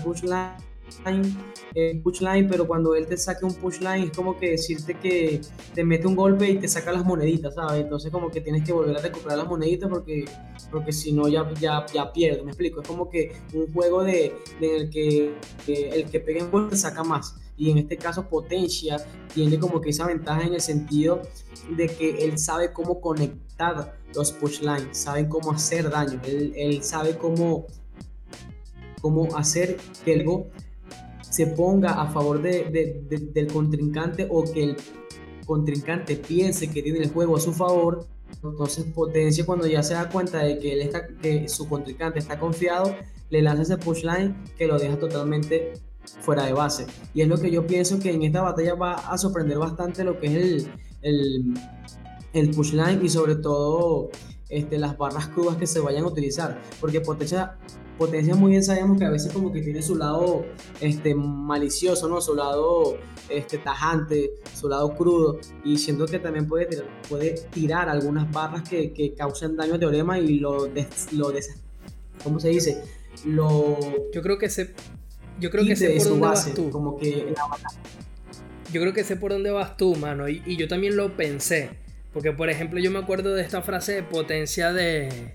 [0.93, 1.37] punchline
[1.75, 4.95] eh, push line, pero cuando él te saca un push line es como que decirte
[4.95, 5.41] que
[5.75, 7.83] te mete un golpe y te saca las moneditas, ¿sabes?
[7.83, 10.25] Entonces como que tienes que volver a recuperar las moneditas porque,
[10.71, 12.83] porque si no ya, ya, ya pierdes, me explico.
[12.83, 15.35] Es como que un juego de, en el que,
[15.67, 17.37] el que pega en golpe saca más.
[17.57, 18.97] Y en este caso Potencia
[19.33, 21.23] tiene como que esa ventaja en el sentido
[21.77, 26.83] de que él sabe cómo conectar los push lines, sabe cómo hacer daño, él, él
[26.83, 27.67] sabe cómo
[29.03, 30.47] cómo hacer que algo
[31.33, 34.77] se ponga a favor de, del contrincante o que el
[35.47, 38.07] contrincante piense que tiene el juego a su favor.
[38.45, 42.39] Entonces Potencia cuando ya se da cuenta de que, él está, que su contrincante está
[42.39, 42.95] confiado,
[43.31, 45.73] le lanza ese push line que lo deja totalmente
[46.21, 46.85] fuera de base.
[47.15, 50.21] Y es lo que yo pienso que en esta batalla va a sorprender bastante lo
[50.21, 51.55] que es el, el,
[52.35, 54.11] el push line y sobre todo
[54.51, 56.61] este, las barras crudas que se vayan a utilizar.
[56.79, 57.57] Porque Potencia,
[57.99, 60.45] Potencia muy bien sabemos que a veces como que tiene su lado
[60.81, 62.21] este, malicioso, ¿no?
[62.21, 62.97] Su lado
[63.29, 65.39] este, tajante, su lado crudo.
[65.65, 69.79] Y siento que también puede tirar, puede tirar algunas barras que, que causen daño a
[69.79, 70.69] Teorema y lo,
[71.13, 71.57] lo des,
[72.25, 72.83] ¿cómo se dice?
[73.27, 73.79] Lo...
[74.13, 74.75] Yo creo que se...
[75.39, 76.71] Yo creo que sé por dónde vas tú.
[76.71, 77.35] Como que
[78.73, 80.29] yo creo que sé por dónde vas tú, mano.
[80.29, 81.71] Y, y yo también lo pensé.
[82.13, 85.35] Porque, por ejemplo, yo me acuerdo de esta frase de potencia de.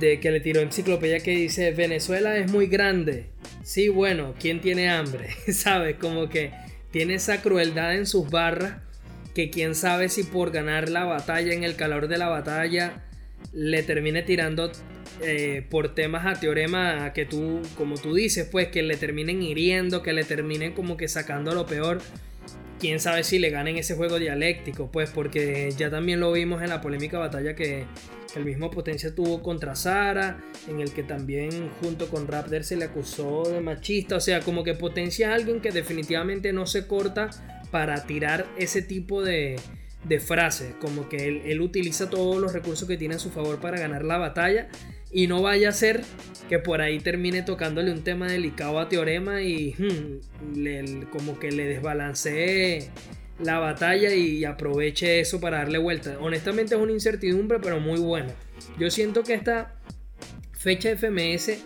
[0.00, 3.26] De que le tiró enciclopedia que dice: Venezuela es muy grande.
[3.62, 5.28] Sí, bueno, ¿quién tiene hambre?
[5.52, 5.96] ¿Sabes?
[5.96, 6.50] Como que
[6.90, 8.78] tiene esa crueldad en sus barras.
[9.34, 13.04] Que quién sabe si por ganar la batalla, en el calor de la batalla,
[13.52, 14.72] le termine tirando
[15.22, 20.02] eh, por temas a teorema que tú, como tú dices, pues que le terminen hiriendo,
[20.02, 22.00] que le terminen como que sacando lo peor
[22.80, 26.70] quién sabe si le ganen ese juego dialéctico, pues porque ya también lo vimos en
[26.70, 27.86] la polémica batalla que,
[28.36, 32.84] el mismo Potencia tuvo contra Sara, en el que también junto con Raptor se le
[32.84, 37.30] acusó de machista, o sea, como que Potencia es alguien que definitivamente no se corta
[37.72, 39.56] para tirar ese tipo de,
[40.04, 43.60] de frases, como que él, él utiliza todos los recursos que tiene a su favor
[43.60, 44.68] para ganar la batalla
[45.12, 46.02] y no vaya a ser
[46.48, 51.66] que por ahí termine tocándole un tema delicado a Teorema y hmm, como que le
[51.66, 52.90] desbalancee
[53.42, 56.18] la batalla y aproveche eso para darle vuelta.
[56.20, 58.32] Honestamente es una incertidumbre, pero muy buena.
[58.78, 59.76] Yo siento que esta
[60.52, 61.58] fecha FMS,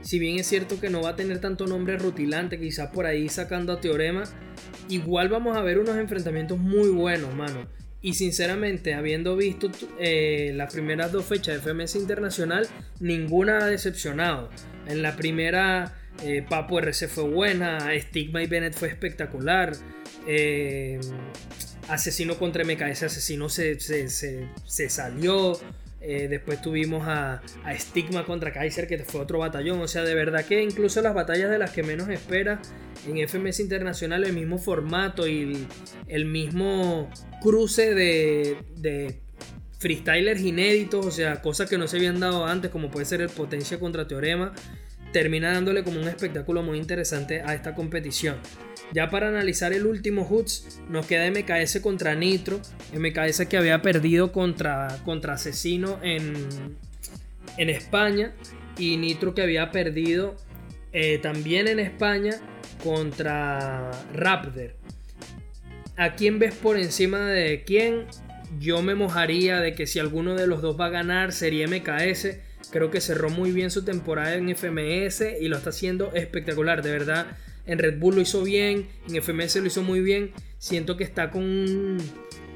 [0.00, 3.28] si bien es cierto que no va a tener tanto nombre rutilante, quizás por ahí
[3.28, 4.24] sacando a Teorema,
[4.88, 7.68] igual vamos a ver unos enfrentamientos muy buenos, mano.
[8.02, 12.66] Y sinceramente, habiendo visto eh, las primeras dos fechas de FMS Internacional,
[12.98, 14.48] ninguna ha decepcionado.
[14.86, 19.72] En la primera, eh, Papo RC fue buena, Stigma y Bennett fue espectacular.
[20.26, 20.98] Eh,
[21.88, 25.58] Asesino contra MKS Asesino se, se salió.
[26.02, 27.42] Eh, después tuvimos a,
[27.78, 29.80] Stigma contra Kaiser, que fue otro batallón.
[29.80, 32.60] O sea, de verdad que incluso las batallas de las que menos espera
[33.06, 35.66] en FMS Internacional, el mismo formato y
[36.06, 37.10] el, mismo
[37.42, 39.20] cruce de, de
[39.78, 43.28] freestylers inéditos, o sea, cosas que no se habían dado antes, como puede ser el
[43.28, 44.54] Potencia contra Teorema,
[45.12, 48.36] termina dándole como un espectáculo muy interesante a esta competición.
[48.92, 52.60] Ya para analizar el último Hoods, nos queda MKS contra Nitro.
[52.92, 56.34] MKS que había perdido contra, contra Asesino en,
[57.56, 58.34] en España.
[58.78, 60.36] Y Nitro que había perdido
[60.92, 62.40] eh, también en España
[62.82, 64.74] contra Raptor.
[65.96, 68.06] ¿A quién ves por encima de quién?
[68.58, 72.38] Yo me mojaría de que si alguno de los dos va a ganar sería MKS.
[72.72, 76.82] Creo que cerró muy bien su temporada en FMS y lo está haciendo espectacular.
[76.82, 77.26] De verdad,
[77.70, 80.32] en Red Bull lo hizo bien, en FMS lo hizo muy bien.
[80.58, 81.98] Siento que está con un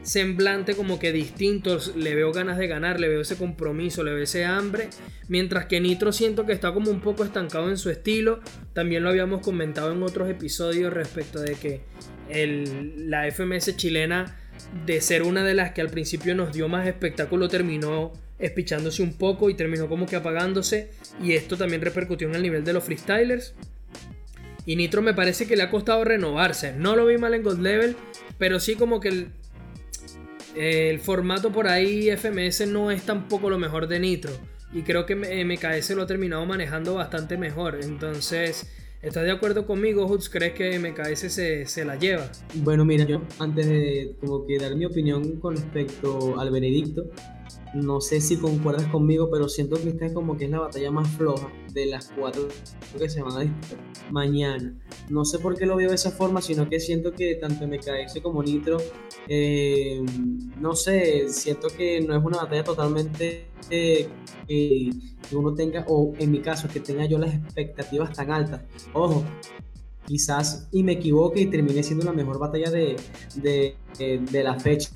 [0.03, 1.79] semblante como que distinto.
[1.95, 4.89] Le veo ganas de ganar, le veo ese compromiso, le veo ese hambre.
[5.29, 8.41] Mientras que Nitro siento que está como un poco estancado en su estilo.
[8.73, 11.83] También lo habíamos comentado en otros episodios respecto de que
[13.07, 14.37] la FMS chilena,
[14.85, 19.15] de ser una de las que al principio nos dio más espectáculo, terminó espichándose un
[19.15, 20.91] poco y terminó como que apagándose.
[21.23, 23.55] Y esto también repercutió en el nivel de los freestylers.
[24.67, 26.73] Y Nitro me parece que le ha costado renovarse.
[26.73, 27.97] No lo vi mal en God Level,
[28.39, 29.29] pero sí como que
[30.57, 34.33] el, formato por ahí FMS no es tampoco lo mejor de Nitro.
[34.73, 37.79] Y creo que MKS lo ha terminado manejando bastante mejor.
[37.83, 38.67] Entonces,
[39.03, 40.29] ¿estás de acuerdo conmigo, Hoods?
[40.29, 41.33] ¿Crees que MKS
[41.67, 42.31] se, la lleva?
[42.55, 47.05] Bueno, mira, yo antes de como que dar mi opinión con respecto al veredicto,
[47.75, 50.91] no sé si concuerdas conmigo, pero siento que esta es como que es la batalla
[50.91, 52.49] más floja de las cuatro
[52.99, 53.79] que se van a disputar
[54.11, 54.79] mañana.
[55.09, 58.21] No sé por qué lo veo de esa forma, sino que siento que tanto MKS
[58.23, 58.79] como Nitro,
[59.29, 60.03] eh,
[60.61, 64.09] no sé, siento que no es una batalla totalmente eh,
[64.47, 64.91] que
[65.37, 68.63] uno tenga, o en mi caso, que tenga yo las expectativas tan altas.
[68.93, 69.25] Ojo,
[70.07, 72.97] quizás y me equivoque y termine siendo la mejor batalla de,
[73.37, 74.91] de, de la fecha.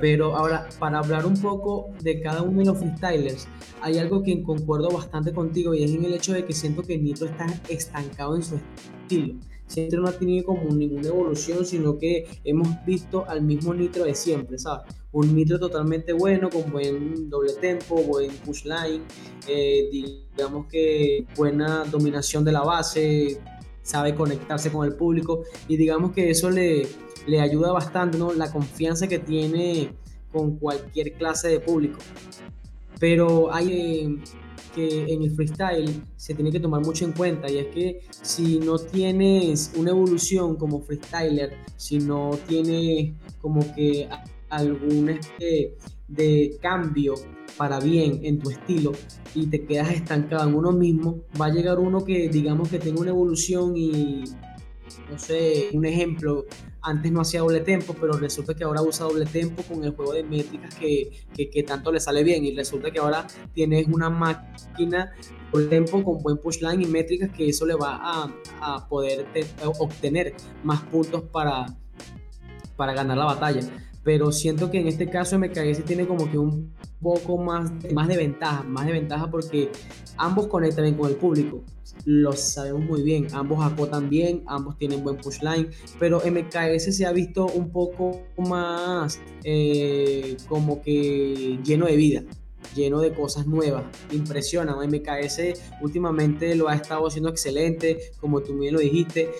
[0.00, 3.48] Pero ahora, para hablar un poco de cada uno de los freestylers,
[3.80, 6.98] hay algo que concuerdo bastante contigo y es en el hecho de que siento que
[6.98, 9.34] Nitro está estancado en su estilo.
[9.76, 14.14] Nitro no ha tenido como ninguna evolución, sino que hemos visto al mismo Nitro de
[14.14, 14.94] siempre, ¿sabes?
[15.12, 19.02] Un Nitro totalmente bueno, con buen doble tempo, buen push line,
[19.48, 23.40] eh, digamos que buena dominación de la base,
[23.82, 26.86] sabe conectarse con el público y digamos que eso le,
[27.26, 28.32] le ayuda bastante, ¿no?
[28.32, 29.90] La confianza que tiene
[30.32, 31.98] con cualquier clase de público.
[32.98, 34.18] Pero hay eh,
[34.74, 38.58] que en el freestyle se tiene que tomar mucho en cuenta y es que si
[38.58, 44.08] no tienes una evolución como freestyler, si no tienes como que
[44.48, 45.76] algún este
[46.08, 47.14] de cambio
[47.56, 48.92] para bien en tu estilo
[49.34, 53.00] y te quedas estancado en uno mismo, va a llegar uno que digamos que tenga
[53.00, 54.24] una evolución y
[55.10, 56.46] no sé, un ejemplo,
[56.80, 60.12] antes no hacía doble tempo, pero resulta que ahora usa doble tempo con el juego
[60.12, 62.44] de métricas que, que, tanto le sale bien.
[62.44, 65.12] Y resulta que ahora tienes una máquina
[65.50, 69.26] por tempo con buen push line y métricas que eso le va a, a poder
[69.78, 71.66] obtener más puntos para,
[72.76, 73.60] para ganar la batalla.
[74.04, 78.16] Pero siento que en este caso MKS tiene como que un poco más, más de
[78.16, 79.70] ventaja, más de ventaja porque
[80.16, 81.62] ambos conectan con el público
[82.04, 83.28] lo sabemos muy bien.
[83.32, 88.22] Ambos acotan bien, ambos tienen buen push line, pero MKS se ha visto un poco
[88.38, 92.22] más eh, como que lleno de vida,
[92.74, 93.84] lleno de cosas nuevas.
[94.10, 99.30] Impresiona, MKS últimamente lo ha estado haciendo excelente, como tú bien lo dijiste.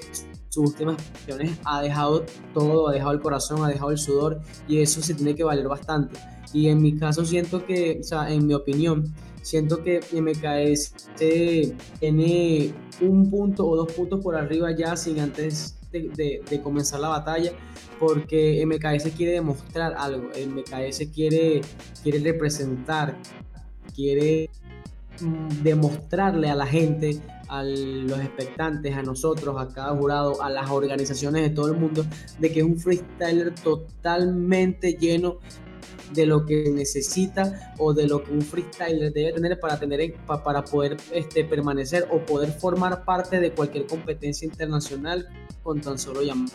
[0.53, 4.81] Sus últimas acciones ha dejado todo, ha dejado el corazón, ha dejado el sudor y
[4.81, 6.21] eso se tiene que valer bastante.
[6.53, 12.75] Y en mi caso siento que, o sea, en mi opinión, siento que MKS tiene
[13.01, 17.53] un punto o dos puntos por arriba ya sin antes de, comenzar la batalla
[17.99, 21.63] porque MKS quiere demostrar algo, MKS quiere,
[22.03, 23.17] quiere representar,
[23.95, 24.51] quiere
[25.21, 27.21] mm, demostrarle a la gente,
[27.53, 32.03] a los expectantes, a nosotros, a cada jurado, a las organizaciones de todo el mundo,
[32.39, 35.39] de que es un freestyler totalmente lleno
[36.15, 40.65] de lo que necesita o de lo que un freestyler debe tener para, tener, para
[40.65, 45.29] poder este, permanecer o poder formar parte de cualquier competencia internacional
[45.63, 46.49] con tan solo llamar.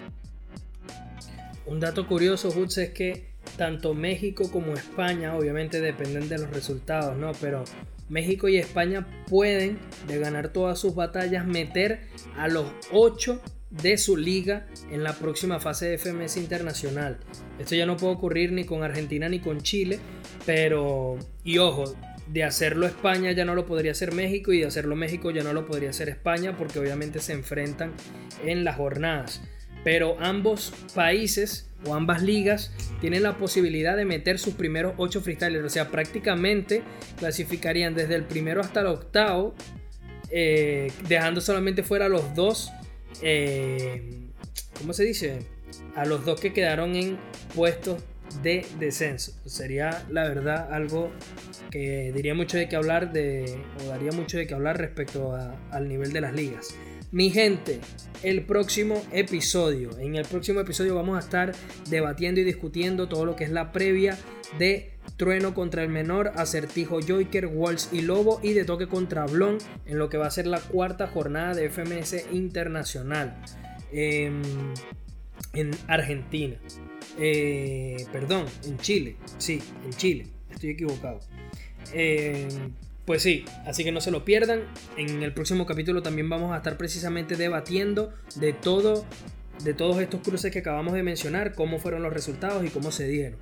[1.68, 7.16] Un dato curioso, Hutz, es que tanto México como España, obviamente dependen de los resultados,
[7.18, 7.34] ¿no?
[7.40, 7.64] Pero
[8.10, 12.02] México y España pueden, de ganar todas sus batallas, meter
[12.38, 17.18] a los 8 de su liga en la próxima fase de FMS internacional.
[17.60, 20.00] Esto ya no puede ocurrir ni con Argentina ni con Chile,
[20.46, 21.94] pero y ojo,
[22.28, 25.54] de hacerlo España ya no lo podría hacer México y de hacerlo México ya no
[25.54, 27.94] lo podría hacer España porque obviamente se enfrentan
[28.46, 29.42] en las jornadas.
[29.84, 35.66] Pero ambos países o ambas ligas tienen la posibilidad de meter sus primeros 8 freestylers.
[35.66, 36.84] O sea, prácticamente
[37.18, 39.56] clasificarían desde el primero hasta el octavo,
[40.30, 42.72] eh, dejando solamente fuera los dos
[43.22, 44.02] eh,
[44.78, 45.40] ¿cómo se dice?
[45.96, 47.18] A los dos que quedaron en
[47.56, 48.04] puestos
[48.44, 49.34] de descenso.
[49.46, 51.12] Sería la verdad algo
[51.72, 55.36] que diría mucho de qué hablar de, o daría mucho de qué hablar respecto
[55.72, 56.76] al nivel de las ligas.
[57.12, 57.80] Mi gente,
[58.22, 59.98] el próximo episodio.
[59.98, 61.56] En el próximo episodio vamos a estar
[61.90, 64.18] debatiendo y discutiendo todo lo que es la previa
[64.60, 69.58] de Trueno contra el menor, Acertijo Joker, Walls y Lobo y de toque contra Blon
[69.86, 73.42] en lo que va a ser la cuarta jornada de FMS Internacional
[73.94, 74.42] em,
[75.54, 76.58] en Argentina.
[77.18, 79.16] Eh, perdón, en Chile.
[79.38, 80.28] Sí, en Chile.
[80.52, 81.22] Estoy equivocado.
[81.94, 82.74] Em,
[83.08, 84.62] pues sí, así que no se lo pierdan.
[84.98, 89.04] En el próximo capítulo también vamos a estar precisamente debatiendo de todo
[89.64, 93.08] de todos estos cruces que acabamos de mencionar, cómo fueron los resultados y cómo se
[93.08, 93.40] dieron.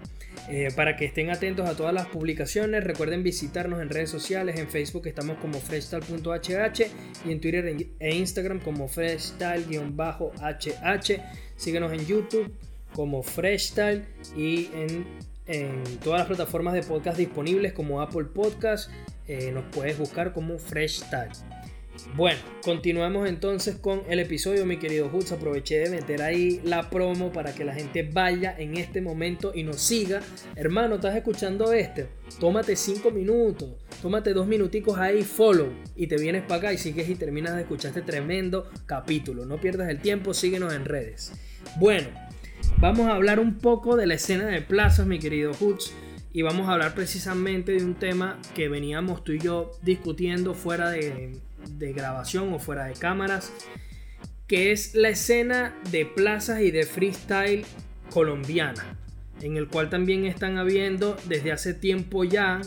[0.49, 4.69] Eh, para que estén atentos a todas las publicaciones, recuerden visitarnos en redes sociales, en
[4.69, 6.86] Facebook estamos como freshstyle.hh
[7.25, 11.21] y en Twitter e Instagram como freshstyle-hh.
[11.56, 12.54] Síguenos en YouTube
[12.93, 14.06] como freshstyle
[14.38, 15.06] y en,
[16.04, 18.89] todas las plataformas de podcast disponibles como Apple Podcast,
[19.28, 21.32] eh, nos puedes buscar como freshstyle.
[22.16, 25.32] Bueno, continuamos entonces con el episodio, mi querido Hutz.
[25.32, 29.64] Aproveché de meter ahí la promo para que la gente vaya en este momento y
[29.64, 30.22] nos siga.
[30.56, 32.08] Hermano, ¿estás escuchando este?
[32.40, 33.70] Tómate cinco minutos,
[34.02, 37.62] tómate dos minuticos ahí, follow, y te vienes para acá y sigues y terminas de
[37.62, 39.46] escuchar este tremendo capítulo.
[39.46, 41.34] No pierdas el tiempo, síguenos en redes.
[41.78, 42.08] Bueno,
[42.80, 45.94] vamos a hablar un poco de la escena de plazas, mi querido Hutz
[46.36, 50.89] y vamos a hablar precisamente de un tema que veníamos tú y yo discutiendo fuera
[50.89, 51.39] de,
[51.80, 53.53] grabación o fuera de cámaras,
[54.45, 57.64] que es la escena de plazas y de freestyle
[58.10, 58.97] colombiana,
[59.39, 62.60] en el cual también están habiendo desde hace tiempo ya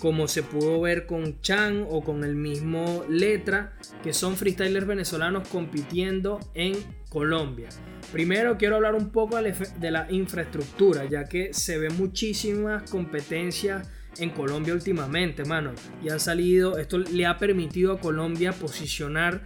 [0.00, 5.46] como se pudo ver con Chan o con el mismo Letra, que son freestylers venezolanos
[5.48, 6.74] compitiendo en
[7.14, 7.68] Colombia.
[8.10, 13.88] Primero quiero hablar un poco de la infraestructura, ya que se ve muchísimas competencias
[14.18, 15.70] en Colombia últimamente, mano.
[16.02, 19.42] Y han salido, esto le ha permitido a Colombia posicionar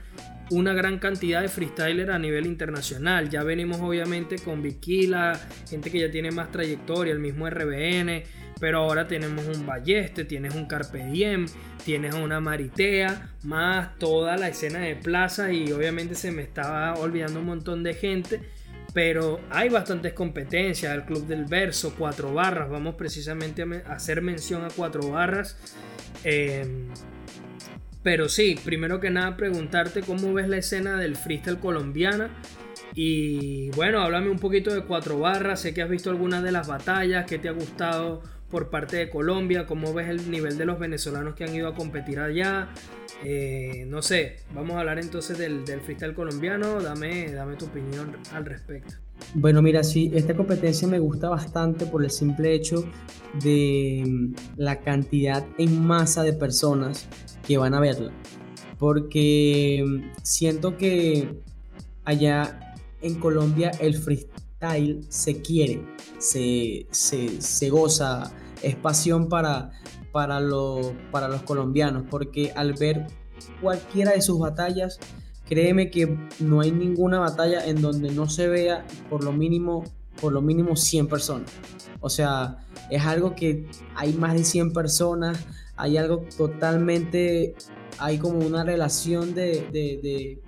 [0.51, 3.29] una gran cantidad de freestylers a nivel internacional.
[3.29, 5.39] Ya venimos obviamente con Viquila,
[5.69, 8.23] gente que ya tiene más trayectoria, el mismo RBN,
[8.61, 11.47] pero ahora tenemos un Balleste, tienes un Carpe Diem,
[11.85, 17.41] tienes una Maritea, más toda la escena de plaza y obviamente se me estaba olvidando
[17.41, 18.41] un montón de gente.
[18.95, 24.65] Pero hay bastantes competencias, el Club del Verso, cuatro barras, vamos precisamente a hacer mención
[24.65, 25.57] a cuatro barras.
[26.25, 26.89] Em,
[28.03, 32.31] pero sí, primero que nada preguntarte cómo ves la escena del freestyle colombiana.
[32.95, 36.67] Y bueno, háblame un poquito de cuatro barras, sé que has visto algunas de las
[36.67, 40.79] batallas, qué te ha gustado por parte de Colombia, cómo ves el nivel de los
[40.79, 42.69] venezolanos que han ido a competir allá.
[43.23, 48.17] Eh, no sé, vamos a hablar entonces del, del, freestyle colombiano, dame, dame tu opinión
[48.33, 48.95] al respecto.
[49.35, 52.85] Bueno, mira, sí, esta competencia me gusta bastante por el simple hecho
[53.43, 57.09] de mm, la cantidad en masa de personas
[57.47, 58.13] que van a verla.
[58.79, 61.29] Porque mm, siento que
[62.05, 64.48] allá en Colombia el freestyle
[65.09, 65.85] se quiere,
[66.19, 68.33] se, se, goza,
[68.63, 69.71] es pasión para,
[70.11, 70.41] para,
[71.13, 73.07] para los colombianos, porque al ver
[73.61, 74.99] cualquiera de sus batallas,
[75.49, 79.85] créeme que no hay ninguna batalla en donde no se vea por lo mínimo,
[80.21, 81.51] por lo mínimo 100 personas.
[82.01, 82.59] O sea,
[82.91, 85.39] es algo que hay más de 100 personas,
[85.77, 87.55] hay algo totalmente,
[87.99, 90.41] hay como una relación de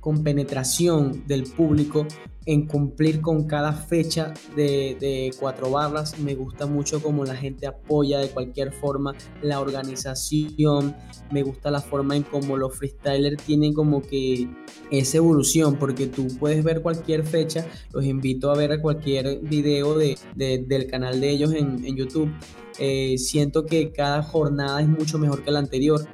[0.00, 2.06] compenetración del público
[2.48, 6.18] en cumplir con cada fecha de, cuatro barras.
[6.18, 10.96] Me gusta mucho como la gente apoya de cualquier forma la organización.
[11.30, 14.48] Me gusta la forma en cómo los freestylers tienen como que
[14.90, 17.66] esa evolución, porque tú puedes ver cualquier fecha.
[17.92, 22.32] Los invito a ver cualquier video de, del canal de ellos en, YouTube.
[22.78, 26.08] Eh, siento que cada jornada es mucho mejor que la anterior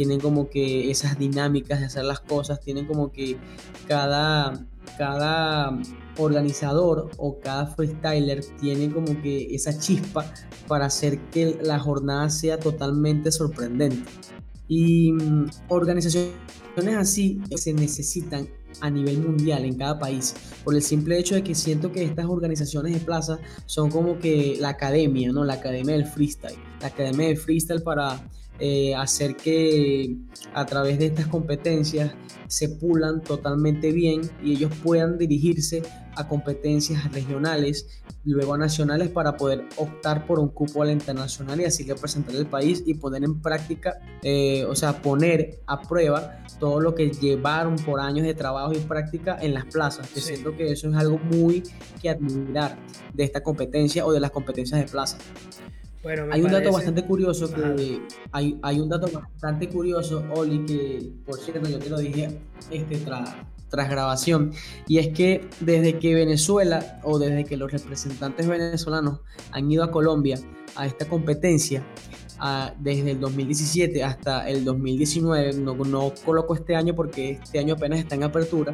[0.00, 3.36] tienen como que esas dinámicas de hacer las cosas, tienen como que
[3.86, 5.78] cada, cada
[6.16, 10.24] organizador o cada freestyler tiene como que esa chispa
[10.66, 14.10] para hacer que la jornada sea totalmente sorprendente.
[14.68, 18.48] Y mm, organizaciones así se necesitan
[18.80, 20.34] a nivel mundial en cada país,
[20.64, 24.56] por el simple hecho de que siento que estas organizaciones de plaza son como que
[24.58, 25.44] la academia, ¿no?
[25.44, 28.18] La academia del freestyle, la academia del freestyle para
[28.60, 30.16] eh, hacer que
[30.54, 32.12] a través de estas competencias
[32.46, 35.82] se pulan totalmente bien y ellos puedan dirigirse
[36.16, 41.60] a competencias regionales, luego a nacionales para poder optar por un cupo a la internacional
[41.60, 46.44] y así representar el país y poner en práctica, eh, o sea, poner a prueba
[46.58, 50.08] todo lo que llevaron por años de trabajo y práctica en las plazas.
[50.08, 51.62] Que siento que eso es algo muy
[52.02, 52.78] que admirar
[53.14, 55.18] de esta competencia o de las competencias de plaza
[56.30, 58.00] hay un dato bastante curioso que
[58.32, 62.40] hay, hay, un dato bastante curioso, Oli, que por cierto yo te lo dije
[62.70, 63.36] este, tras,
[63.68, 64.52] tras grabación,
[64.88, 69.20] y es que desde que Venezuela o desde que los representantes venezolanos
[69.52, 70.38] han ido a Colombia
[70.74, 71.84] a esta competencia,
[72.78, 77.98] desde el 2017 hasta el 2019, no, no coloco este año porque este año apenas
[77.98, 78.72] está en apertura,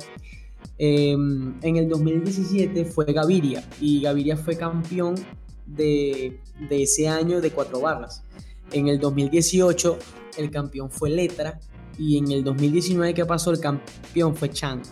[0.79, 5.17] em, en el 2017 fue Gaviria y Gaviria fue campeón
[5.67, 6.41] de,
[6.71, 8.23] ese año de cuatro barras.
[8.73, 9.99] En el 2018
[10.39, 11.61] el campeón fue Letra
[11.99, 14.83] y en el 2019 que pasó el campeón fue Chan.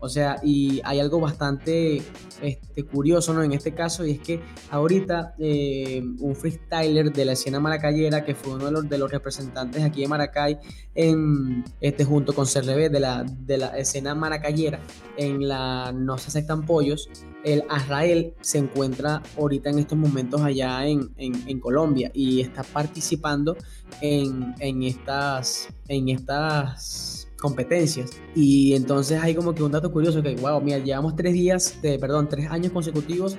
[0.00, 2.02] O sea, y hay algo bastante
[2.42, 3.42] este, curioso ¿no?
[3.42, 4.40] en este caso, y es que
[4.70, 10.00] ahorita eh, un freestyler de la escena maracayera, que fue uno de los, representantes aquí
[10.00, 10.58] de Maracay,
[10.94, 14.80] en, este, junto con CRB de la, de la escena maracayera,
[15.16, 17.10] en la No se aceptan pollos,
[17.44, 23.56] el Azrael se encuentra ahorita en estos momentos allá en, en, Colombia y está participando
[24.00, 28.10] en, en estas, en estas competencias.
[28.34, 31.98] Y entonces hay como que un dato curioso que, wow, mira, llevamos tres días, de,
[31.98, 33.36] perdón, tres años consecutivos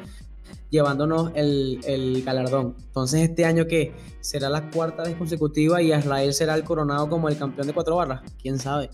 [0.70, 2.76] llevándonos el, el galardón.
[2.80, 7.30] Entonces este año que será la cuarta vez consecutiva y Israel será el coronado como
[7.30, 8.22] el campeón de cuatro barras.
[8.42, 8.90] ¿Quién sabe?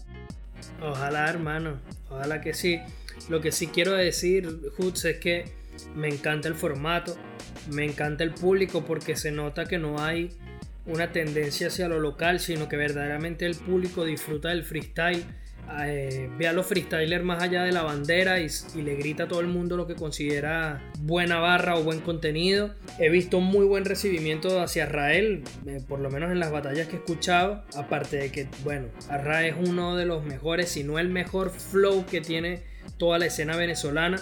[0.81, 1.79] Ojalá, hermano.
[2.09, 2.79] Ojalá que sí.
[3.29, 5.45] Lo que sí quiero decir, Hutz, es que
[5.95, 7.15] me encanta el formato,
[7.69, 10.31] me encanta el público porque se nota que no hay
[10.87, 15.23] una tendencia hacia lo local, sino que verdaderamente el público disfruta del freestyle.
[15.85, 19.41] eh, ve a los freestylers más allá de la bandera y, le grita a todo
[19.41, 22.73] el mundo lo que considera buena barra o buen contenido.
[22.99, 26.95] He visto muy buen recibimiento hacia Israel, eh, por lo menos en las batallas que
[26.95, 27.65] he escuchado.
[27.75, 32.05] Aparte de que, bueno, Arra es uno de los mejores, si no el mejor flow
[32.05, 32.63] que tiene
[32.97, 34.21] toda la escena venezolana.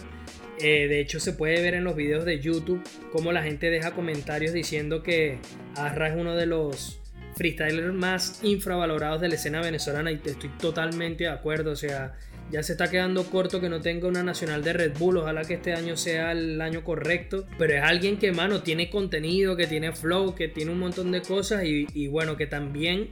[0.60, 2.82] Eh, de hecho, se puede ver en los videos de YouTube
[3.12, 5.40] cómo la gente deja comentarios diciendo que
[5.76, 7.02] Arra es uno de los
[7.36, 11.72] freestylers más infravalorados de la escena venezolana y estoy totalmente de acuerdo.
[11.72, 12.14] O sea,
[12.56, 15.18] ya se está quedando corto que no tenga una nacional de Red Bull.
[15.18, 17.46] Ojalá que este año sea el año correcto.
[17.58, 21.22] Pero es alguien que, mano, tiene contenido, que tiene flow, que tiene un montón de
[21.22, 21.66] cosas.
[21.66, 23.10] Y, bueno, que también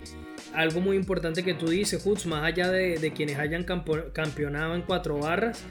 [0.53, 4.83] algo muy importante que tú dices, Hutz, más allá de, de quienes hayan campeonado en
[4.83, 5.61] cuatro barras,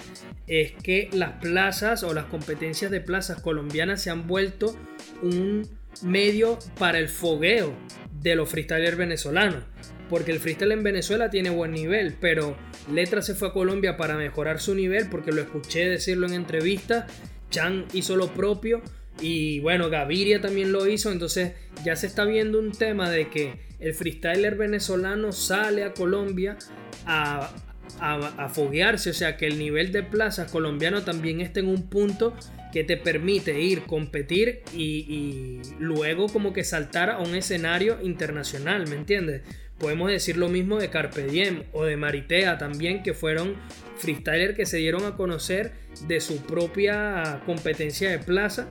[0.46, 4.76] es que las plazas o las competencias de plazas colombianas se han vuelto
[5.22, 5.66] un
[6.02, 7.74] medio para el fogueo
[8.20, 9.64] de los freestylers venezolanos.
[10.12, 12.54] Porque el freestyle en Venezuela tiene buen nivel, pero
[12.92, 17.10] Letra se fue a Colombia para mejorar su nivel, porque lo escuché decirlo en entrevistas.
[17.48, 18.82] Chan hizo lo propio
[19.22, 21.10] y bueno, Gaviria también lo hizo.
[21.10, 21.52] Entonces
[21.82, 26.58] ya se está viendo un tema de que el freestyler venezolano sale a Colombia
[27.06, 27.50] a,
[27.98, 32.36] a, foguearse, o sea que el nivel de plazas colombiano también está en un punto
[32.72, 38.96] que te permite ir, competir y, luego como que saltar a un escenario internacional, ¿me
[38.96, 39.42] entiendes?
[39.82, 43.56] Podemos decir lo mismo de Carpe Diem o de Maritea también, que fueron
[43.96, 45.72] freestylers que se dieron a conocer
[46.06, 48.68] de su propia competencia de plaza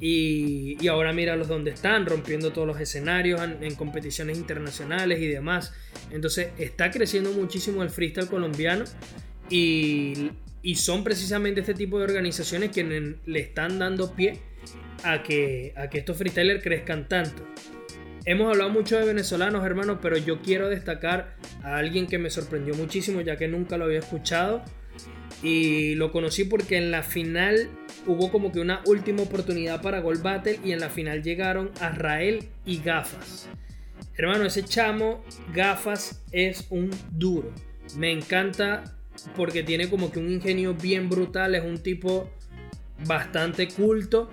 [0.00, 5.74] y, y, ahora míralos donde están, rompiendo todos los escenarios en, competiciones internacionales y demás.
[6.12, 8.84] Entonces está creciendo muchísimo el freestyle colombiano
[9.50, 10.30] y,
[10.62, 14.38] y son precisamente este tipo de organizaciones quienes le están dando pie
[15.02, 17.44] a que, a que estos freestylers crezcan tanto.
[18.28, 22.74] Hemos hablado mucho de venezolanos, hermanos, pero yo quiero destacar a alguien que me sorprendió
[22.74, 24.64] muchísimo, ya que nunca lo había escuchado.
[25.44, 27.68] Y lo conocí porque en la final
[28.04, 32.48] hubo como que una última oportunidad para Gold Battle y en la final llegaron Azrael
[32.64, 33.48] y Gafas.
[34.16, 35.24] Hermano, ese chamo
[35.54, 37.52] Gafas es un duro.
[37.96, 38.96] Me encanta
[39.36, 42.28] porque tiene como que un ingenio bien brutal, es un tipo
[43.06, 44.28] bastante culto.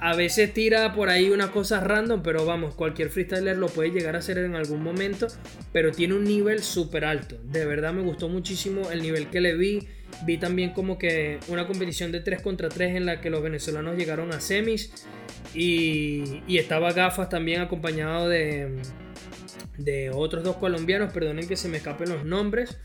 [0.00, 4.16] A veces tira por ahí unas cosas random, pero vamos, cualquier freestyler lo puede llegar
[4.16, 5.28] a hacer en algún momento,
[5.72, 7.36] pero tiene un nivel súper alto.
[7.44, 9.88] De verdad me gustó muchísimo el nivel que le vi
[10.24, 13.96] Vi también como que una competición de 3 contra 3 en la que los venezolanos
[13.96, 14.92] llegaron a semis.
[15.54, 18.76] Y, estaba Gafas también acompañado de,
[19.78, 21.12] de otros dos colombianos.
[21.12, 22.78] Perdonen que se me escapen los nombres.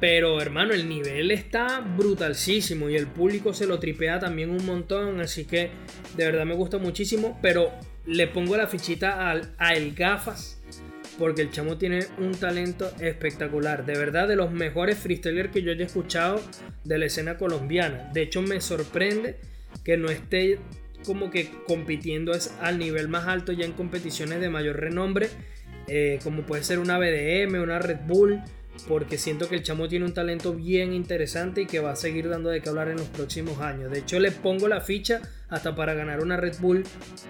[0.00, 5.20] Pero hermano, el nivel está brutalísimo y el público se lo tripea también un montón.
[5.20, 5.70] Así que
[6.16, 7.38] de verdad me gusta muchísimo.
[7.42, 7.70] Pero
[8.06, 10.60] le pongo la fichita al, a el Gafas
[11.18, 13.84] porque el chamo tiene un talento espectacular.
[13.84, 16.40] De verdad, de los mejores freestylers que yo haya escuchado
[16.84, 18.10] de la escena colombiana.
[18.14, 19.36] De hecho, me sorprende
[19.84, 20.58] que no esté
[21.04, 22.32] como que compitiendo
[22.62, 25.28] al nivel más alto ya en competiciones de mayor renombre,
[25.88, 28.42] eh, como puede ser una BDM, una Red Bull
[28.88, 32.28] porque siento que el chamo tiene un talento bien interesante y que va a seguir
[32.28, 33.90] dando de qué hablar en los próximos años.
[33.90, 36.84] De hecho, le pongo la ficha hasta para ganar una Red Bull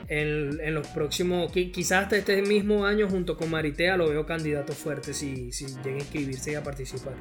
[0.08, 5.14] en, los próximos, quizás hasta este mismo año junto con Maritea lo veo candidato fuerte
[5.14, 7.14] si, si llega a inscribirse y a participar.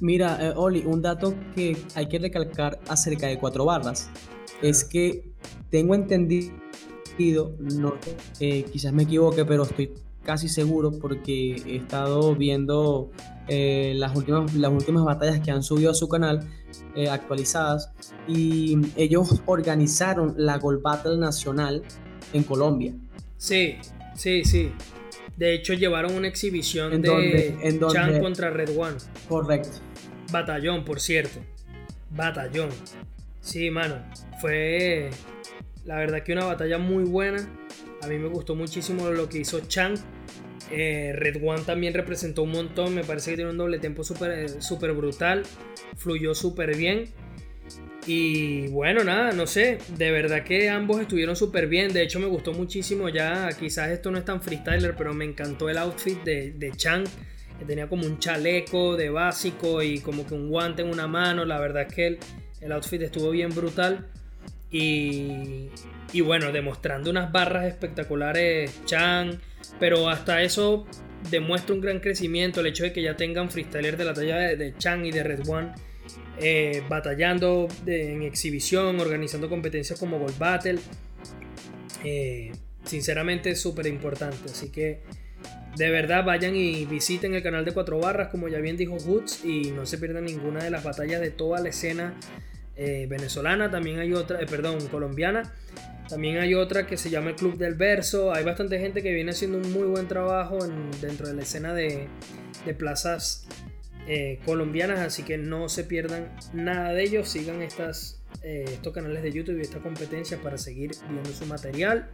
[0.00, 4.08] Mira, eh, Oli, un dato que hay que recalcar acerca de cuatro barras
[4.62, 5.32] es que
[5.70, 6.52] tengo entendido,
[7.58, 7.94] no,
[8.38, 9.92] eh, quizás me equivoque, pero estoy
[10.22, 13.10] casi seguro porque he estado viendo
[13.48, 16.46] eh, las, últimas, las últimas batallas que han subido a su canal
[16.94, 17.90] eh, actualizadas
[18.28, 21.82] y ellos organizaron la Gold Battle Nacional
[22.32, 22.94] en Colombia.
[23.36, 23.76] Sí,
[24.14, 24.72] sí, sí.
[25.36, 28.96] De hecho llevaron una exhibición de ¿En Chan contra Red One.
[29.28, 29.78] Correcto.
[30.30, 31.40] Batallón, por cierto.
[32.10, 32.68] Batallón.
[33.40, 33.96] Sí, mano.
[34.40, 35.10] Fue
[35.84, 37.48] la verdad que una batalla muy buena.
[38.02, 39.96] A mí me gustó muchísimo lo que hizo Chang.
[40.70, 42.94] Eh, Red One también representó un montón.
[42.94, 45.42] Me parece que tiene un doble tempo súper eh, super brutal.
[45.96, 47.06] Fluyó súper bien.
[48.06, 49.78] Y bueno, nada, no sé.
[49.98, 51.92] De verdad que ambos estuvieron súper bien.
[51.92, 53.48] De hecho, me gustó muchísimo ya.
[53.58, 57.04] Quizás esto no es tan freestyler, pero me encantó el outfit de, Chang.
[57.58, 61.44] Que tenía como un chaleco de básico y como que un guante en una mano.
[61.44, 62.18] La verdad es que el,
[62.62, 64.08] el outfit estuvo bien brutal.
[64.70, 69.40] Y, bueno, demostrando unas barras espectaculares Chan,
[69.78, 70.86] pero hasta eso
[71.30, 74.74] demuestra un gran crecimiento el hecho de que ya tengan freestylers de la talla de,
[74.78, 75.72] Chan y de Red One
[76.38, 80.78] eh, batallando en exhibición, organizando competencias como Gold Battle.
[82.04, 82.52] Eh,
[82.84, 85.00] sinceramente es súper importante, así que
[85.76, 89.44] de verdad vayan y visiten el canal de Cuatro Barras, como ya bien dijo Hoots,
[89.44, 92.14] y no se pierdan ninguna de las batallas de toda la escena
[92.82, 93.70] eh, venezolana.
[93.70, 95.52] También hay otra, eh, perdón, colombiana.
[96.08, 98.32] También hay otra que se llama el Club del Verso.
[98.32, 100.60] Hay bastante gente que viene haciendo un muy buen trabajo
[101.02, 102.08] dentro de la escena de,
[102.78, 103.46] plazas
[104.08, 107.28] eh, colombianas, así que no se pierdan nada de ellos.
[107.28, 112.08] Sigan estas, estos canales de YouTube y esta competencia para seguir viendo su material.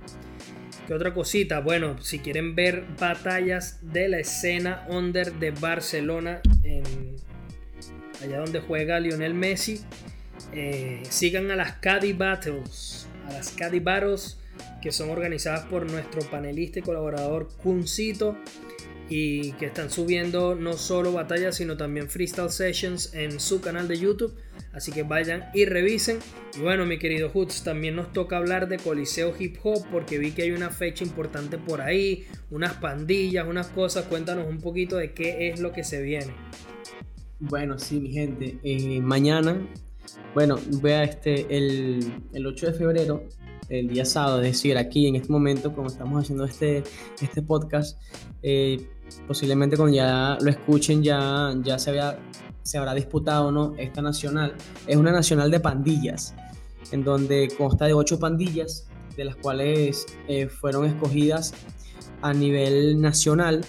[0.88, 1.60] ¿Qué otra cosita?
[1.60, 6.40] Bueno, si quieren ver batallas de la escena under de Barcelona,
[8.20, 9.84] allá donde juega Lionel Messi,
[10.56, 14.38] eh, sigan a las Caddy Battles, a las Caddy Battles
[14.80, 18.36] que son organizadas por nuestro panelista y colaborador Kuncito
[19.08, 23.98] y que están subiendo no solo batallas sino también freestyle sessions en su canal de
[23.98, 24.34] YouTube
[24.76, 26.18] Así que vayan y revisen.
[26.54, 30.32] Y bueno, mi querido Hoods, también nos toca hablar de Coliseo Hip Hop porque vi
[30.32, 34.04] que hay una fecha importante por ahí, unas pandillas, unas cosas.
[34.04, 36.34] Cuéntanos un poquito de qué es lo que se viene.
[37.40, 38.58] Bueno, sí, mi gente.
[38.62, 39.66] Eh, mañana,
[40.34, 43.24] bueno, vea este, el, el 8 de febrero,
[43.68, 46.84] el día sábado, es decir, aquí en este momento, como estamos haciendo este,
[47.20, 48.00] este podcast,
[48.42, 48.88] eh,
[49.26, 52.18] posiblemente cuando ya lo escuchen ya, ya se había
[52.66, 54.54] se habrá disputado no esta nacional.
[54.86, 56.34] Es una nacional de pandillas,
[56.90, 61.54] en donde consta de ocho pandillas, de las cuales eh, fueron escogidas
[62.22, 63.64] a nivel nacional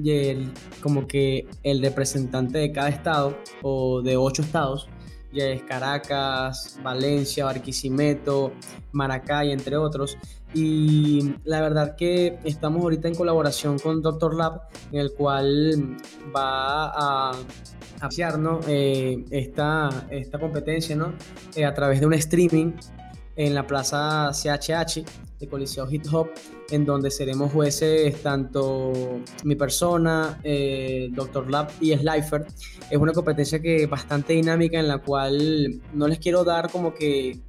[0.00, 4.88] y el, como que el representante de cada estado o de ocho estados
[5.32, 8.52] ya es Caracas, Valencia, Barquisimeto,
[8.92, 10.18] Maracay, entre otros.
[10.52, 15.96] Y la verdad que estamos ahorita en colaboración con Doctor Lab, en el cual
[16.34, 17.32] va a
[18.00, 21.12] apoyar eh, esta, esta competencia ¿no?
[21.54, 22.72] Eh, a través de un streaming
[23.40, 25.02] en la plaza CHH
[25.38, 26.28] de Coliseo Hip Hop,
[26.70, 28.92] en donde seremos jueces tanto
[29.44, 32.46] mi persona, eh, Doctor Lab y Slifer.
[32.90, 37.40] Es una competencia que bastante dinámica en la cual no les quiero dar como que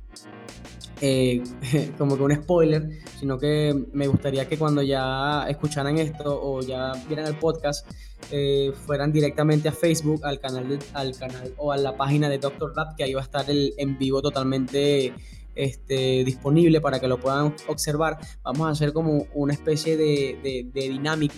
[1.02, 1.44] eh,
[1.98, 2.88] como que un spoiler,
[3.20, 7.86] sino que me gustaría que cuando ya escucharan esto o ya vieran el podcast,
[8.32, 12.72] eh, fueran directamente a Facebook, al canal, al canal o a la página de Doctor
[12.78, 15.14] Lab, que ahí va a estar el en vivo totalmente
[15.56, 18.18] este, disponible para que lo puedan observar.
[18.44, 21.36] Vamos a hacer como una especie de, dinámica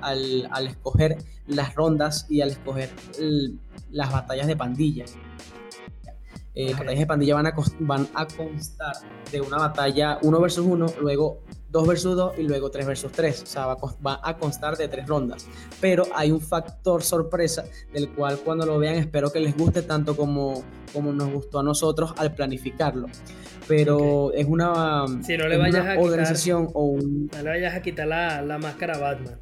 [0.00, 2.90] al, al, escoger las rondas y al escoger
[3.90, 5.04] las batallas de pandilla.
[6.54, 8.94] Eh, las batallas de pandilla van a, van a constar
[9.30, 11.40] de una batalla 1 versus 1, luego
[11.72, 13.42] 2 versus 2 y luego 3 versus 3.
[13.42, 15.46] O sea, va, a constar de tres rondas.
[15.80, 20.14] Pero hay un factor sorpresa del cual cuando lo vean espero que les guste tanto
[20.14, 20.62] como,
[20.92, 23.08] como nos gustó a nosotros al planificarlo.
[23.66, 27.28] Pero es una, si no le vayas a organización o un...
[27.28, 29.38] No le vayas a quitar la, la máscara Batman.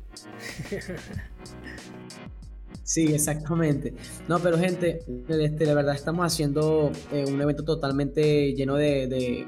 [2.91, 3.95] Sí, exactamente.
[4.27, 9.47] No, pero gente, este, la verdad estamos haciendo eh, un evento totalmente lleno de,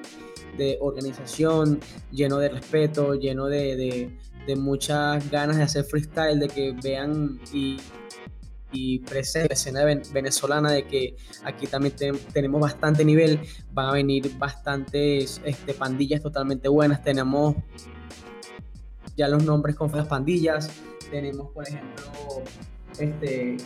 [0.80, 1.80] organización,
[2.10, 4.10] lleno de respeto, lleno de,
[4.56, 7.78] muchas ganas de hacer freestyle, de que vean y,
[8.72, 11.94] y presente la escena venezolana, de que aquí también
[12.32, 13.40] tenemos bastante nivel,
[13.72, 17.56] van a venir bastantes este, pandillas totalmente buenas, tenemos
[19.16, 20.70] ya los nombres con las pandillas,
[21.10, 22.04] tenemos por ejemplo
[22.98, 23.58] este,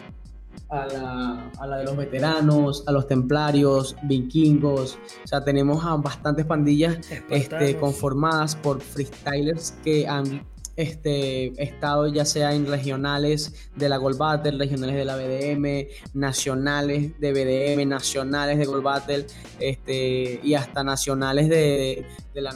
[0.68, 4.98] a la, a la, de los veteranos, a los templarios, vikingos.
[5.24, 6.98] O sea, tenemos a bastantes pandillas
[7.30, 10.44] este, conformadas por freestylers que han
[10.76, 17.18] este, estado ya sea en regionales de la Gold Battle, regionales de la BDM, nacionales
[17.18, 19.26] de BDM, nacionales de Gold Battle
[19.58, 22.52] este, y hasta nacionales de, de la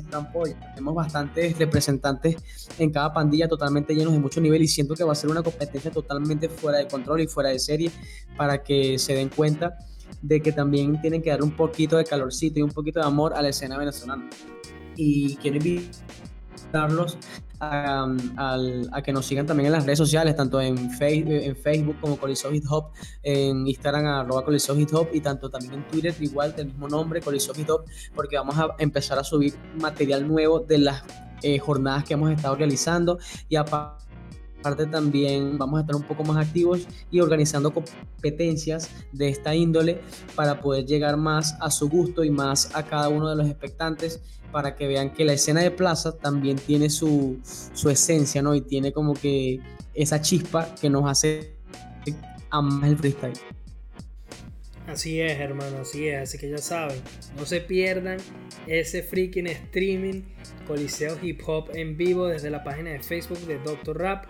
[0.00, 2.36] se Tenemos bastantes representantes
[2.78, 5.42] en cada pandilla totalmente llenos de mucho nivel y siento que va a ser una
[5.42, 7.90] competencia totalmente fuera de control y fuera de serie
[8.36, 9.78] para que se den cuenta
[10.20, 13.34] de que también tienen que dar un poquito de calorcito y un poquito de amor
[13.34, 14.28] a la escena venezolana.
[14.96, 17.16] Y quiero invitarlos
[17.60, 22.16] a, que nos sigan también en las redes sociales, tanto en, Facebook, en Facebook como
[22.16, 22.90] Coliseo Hip Hop,
[23.22, 27.20] en Instagram arroba Coliseo Hip Hop y tanto también en Twitter igual del mismo nombre,
[27.20, 27.84] Coliseo Hip Hop,
[28.14, 31.02] porque vamos a empezar a subir material nuevo de las
[31.42, 36.44] eh, jornadas que hemos estado realizando y aparte también vamos a estar un poco más
[36.44, 40.00] activos y organizando competencias de esta índole
[40.34, 44.20] para poder llegar más a su gusto y más a cada uno de los expectantes
[44.56, 48.54] para que vean que la escena de plaza también tiene su, su esencia, ¿no?
[48.54, 49.60] Y tiene como que
[49.92, 51.52] esa chispa que nos hace
[52.48, 53.38] amar el freestyle.
[54.86, 56.22] Así es, hermano, así es.
[56.22, 56.98] Así que ya saben,
[57.36, 58.16] no se pierdan
[58.66, 60.22] ese freaking streaming
[60.66, 64.24] Coliseo Hip Hop en vivo desde la página de Facebook de Doctor Rap.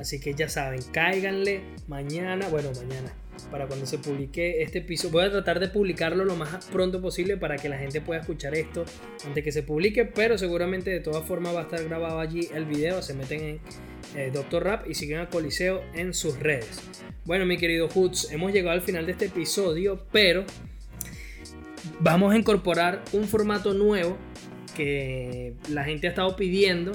[0.00, 3.14] Así que ya saben, cáiganle mañana, bueno, mañana,
[3.50, 5.12] para cuando se publique este episodio.
[5.12, 8.54] Voy a tratar de publicarlo lo más pronto posible para que la gente pueda escuchar
[8.54, 8.84] esto
[9.24, 12.64] antes que se publique, pero seguramente de todas formas va a estar grabado allí el
[12.64, 13.02] video.
[13.02, 13.60] Se meten en
[14.16, 16.80] eh, Doctor Rap y siguen a Coliseo en sus redes.
[17.24, 20.44] Bueno, mi querido Hoods, hemos llegado al final de este episodio, pero
[22.00, 24.16] vamos a incorporar un formato nuevo
[24.76, 26.92] que la gente ha estado pidiendo.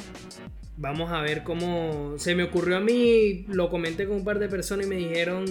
[0.77, 4.47] Vamos a ver cómo se me ocurrió a mí, lo comenté con un par de
[4.47, 5.45] personas y me dijeron,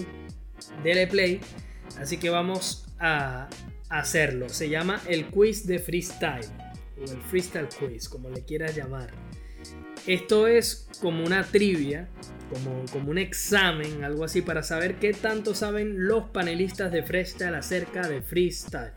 [0.83, 1.39] dele play.
[1.99, 3.49] Así que vamos a
[3.89, 4.49] hacerlo.
[4.49, 6.47] Se llama el quiz de freestyle,
[6.99, 9.11] o el freestyle quiz, como le quieras llamar.
[10.07, 12.09] Esto es como una trivia,
[12.49, 17.55] como, como un examen, algo así, para saber qué tanto saben los panelistas de freestyle
[17.55, 18.93] acerca de freestyle.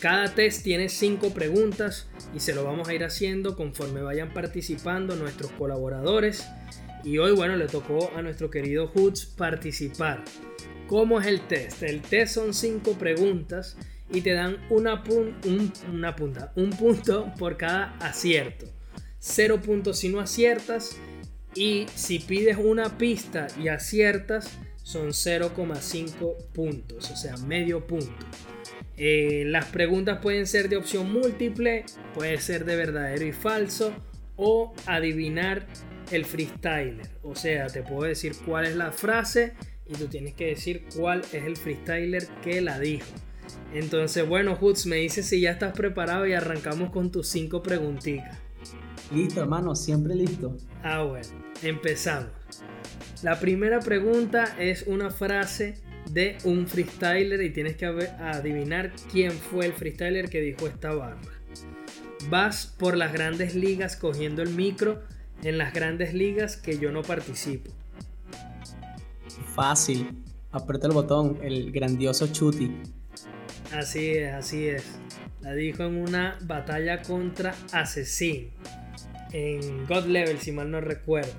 [0.00, 5.16] Cada test tiene 5 preguntas y se lo vamos a ir haciendo conforme vayan participando
[5.16, 6.46] nuestros colaboradores.
[7.06, 10.24] Y hoy, bueno, le tocó a nuestro querido Hoods participar.
[10.88, 11.84] ¿Cómo es el test?
[11.84, 13.76] El test son 5 preguntas
[14.12, 15.04] y te dan una,
[15.92, 18.66] una punta, un punto por cada acierto.
[19.20, 20.96] 0 puntos si no aciertas
[21.54, 28.26] y si pides una pista y aciertas son 0,5 puntos, o sea, medio punto.
[28.96, 31.84] Eh, las preguntas pueden ser de opción múltiple,
[32.14, 33.92] puede ser de verdadero y falso
[34.36, 35.66] o adivinar
[36.10, 37.08] el freestyler.
[37.22, 39.54] O sea, te puedo decir cuál es la frase
[39.86, 43.06] y tú tienes que decir cuál es el freestyler que la dijo.
[43.72, 48.38] Entonces, bueno, Hoods, me dices si ya estás preparado y arrancamos con tus cinco preguntitas.
[49.12, 50.56] Listo, hermano, siempre listo.
[50.82, 51.28] Ah, bueno,
[51.62, 52.30] empezamos.
[53.22, 55.74] La primera pregunta es una frase
[56.10, 61.20] de un freestyler y tienes que adivinar quién fue el freestyler que dijo esta barra.
[62.28, 65.02] Vas por las grandes ligas cogiendo el micro
[65.42, 67.70] en las grandes ligas que yo no participo.
[69.54, 70.22] Fácil.
[70.52, 72.72] Aprieta el botón, el grandioso Chuti.
[73.72, 74.84] Así es, así es.
[75.42, 78.48] La dijo en una batalla contra Asesino
[79.32, 81.34] en God Level, si mal no recuerdo.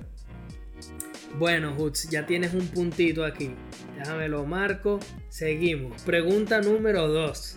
[1.38, 3.50] Bueno, Hoots, ya tienes un puntito aquí.
[3.96, 5.00] Déjame lo marco.
[5.28, 6.02] Seguimos.
[6.02, 7.56] Pregunta número 2.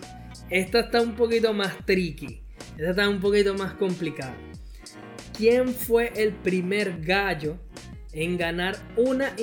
[0.49, 2.41] Esta está un poquito más tricky.
[2.77, 4.35] Esta está un poquito más complicada.
[5.41, 7.57] ¿Quién fue el primer gallo
[8.13, 9.33] en ganar una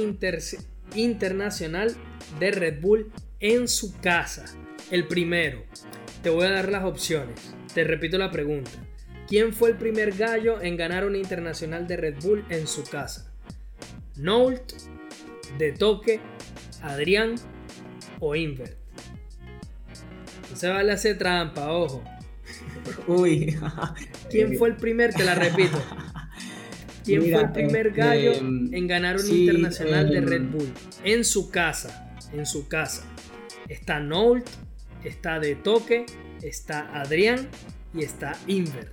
[0.94, 1.96] internacional
[2.38, 4.44] de Red Bull en su casa?
[4.92, 5.64] El primero.
[6.22, 7.53] Te voy a dar las opciones.
[7.74, 8.70] Te repito la pregunta.
[9.26, 13.34] ¿Quién fue el primer gallo en ganar una internacional de Red Bull en su casa?
[14.14, 14.74] ¿Noult,
[15.59, 16.20] De Toque,
[16.80, 17.34] Adrián
[18.20, 18.78] o Invert?
[20.49, 22.05] No se vale hacer trampa, ojo.
[23.07, 23.57] Uy.
[24.30, 25.14] ¿Quién fue el primer?
[25.14, 25.82] Te la repito.
[27.05, 30.72] ¿Quién fue el primer este, gallo en ganar una internacional de Red Bull?
[31.05, 32.14] En su casa.
[32.34, 33.05] En su casa.
[33.68, 34.47] Está Noult,
[35.05, 36.05] está De Toque,
[36.43, 37.49] está Adrián
[37.95, 38.93] y está Invert.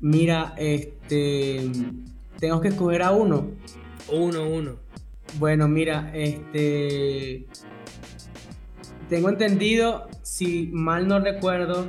[0.00, 1.68] Mira, este.
[2.38, 3.50] Tengo que escoger a uno.
[4.12, 4.76] Uno, uno.
[5.38, 7.46] Bueno, mira, este.
[9.08, 10.07] Tengo entendido,
[10.38, 11.84] si mal no recuerdo,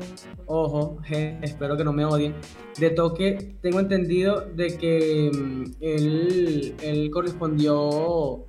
[0.48, 0.98] ojo,
[1.44, 2.34] espero que no me odien,
[2.80, 8.48] de toque, tengo entendido de que mm, él, correspondió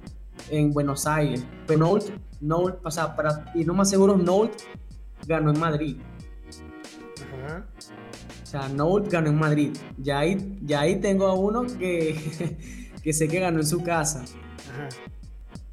[0.48, 1.44] en Buenos Aires.
[1.66, 2.06] Pero Nolt,
[2.40, 4.54] Nolt, o sea, para ir no más seguro, Nolt
[5.26, 5.98] ganó en Madrid.
[7.44, 7.66] Ajá.
[8.42, 9.76] O sea, Note ganó en Madrid.
[9.98, 14.24] Ya ahí, ya ahí tengo a uno que, que sé que ganó en su casa.
[14.72, 14.88] Ajá.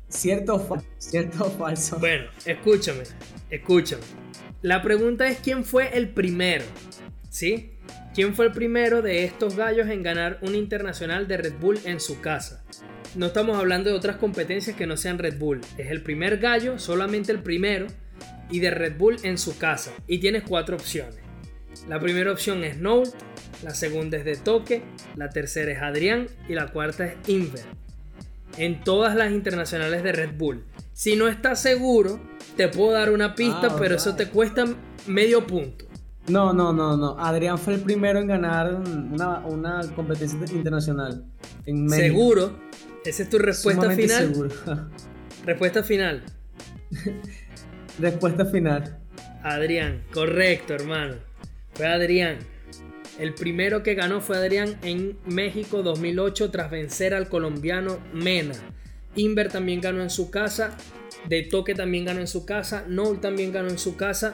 [0.09, 1.97] ¿Cierto o, ¿Cierto falso?
[1.99, 3.03] Bueno, escúchame,
[3.49, 4.03] escúchame.
[4.61, 6.65] La pregunta es quién fue el primero,
[7.29, 7.71] ¿sí?
[8.13, 11.99] ¿Quién fue el primero de estos gallos en ganar un internacional de Red Bull en
[11.99, 12.63] su casa?
[13.15, 15.61] No estamos hablando de otras competencias que no sean Red Bull.
[15.77, 17.87] Es el primer gallo, solamente el primero,
[18.49, 19.93] y de Red Bull en su casa.
[20.07, 21.19] Y tienes cuatro opciones.
[21.87, 23.11] La primera opción es Note,
[23.63, 24.81] la segunda es de Toque,
[25.15, 27.63] la tercera es Adrián y la cuarta es Inver.
[28.57, 30.63] En todas las internacionales de Red Bull.
[30.97, 32.19] Si no estás seguro,
[32.55, 34.65] te puedo dar una pista, ah, pero eso te cuesta
[35.05, 35.85] medio punto.
[36.27, 37.19] No, no, no, no.
[37.19, 41.23] Adrián fue el primero en ganar una, competencia internacional.
[41.67, 42.57] En Seguro.
[43.05, 44.33] Esa es tu respuesta final.
[44.33, 44.49] Seguro.
[45.45, 46.23] respuesta final.
[47.99, 48.97] respuesta final.
[49.43, 51.17] Adrián, correcto, hermano.
[51.73, 52.39] Fue Adrián.
[53.19, 58.55] El primero que ganó fue Adrián en México 2008 tras vencer al colombiano Mena
[59.17, 60.77] Inver también ganó en su casa.
[61.27, 62.85] De Toque también ganó en su casa.
[62.87, 64.31] Noel también ganó en su casa.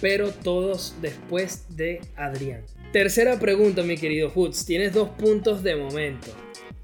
[0.00, 2.62] Pero todos después de Adrián.
[2.92, 4.64] Tercera pregunta, mi querido Hoods.
[4.64, 6.28] Tienes dos puntos de momento.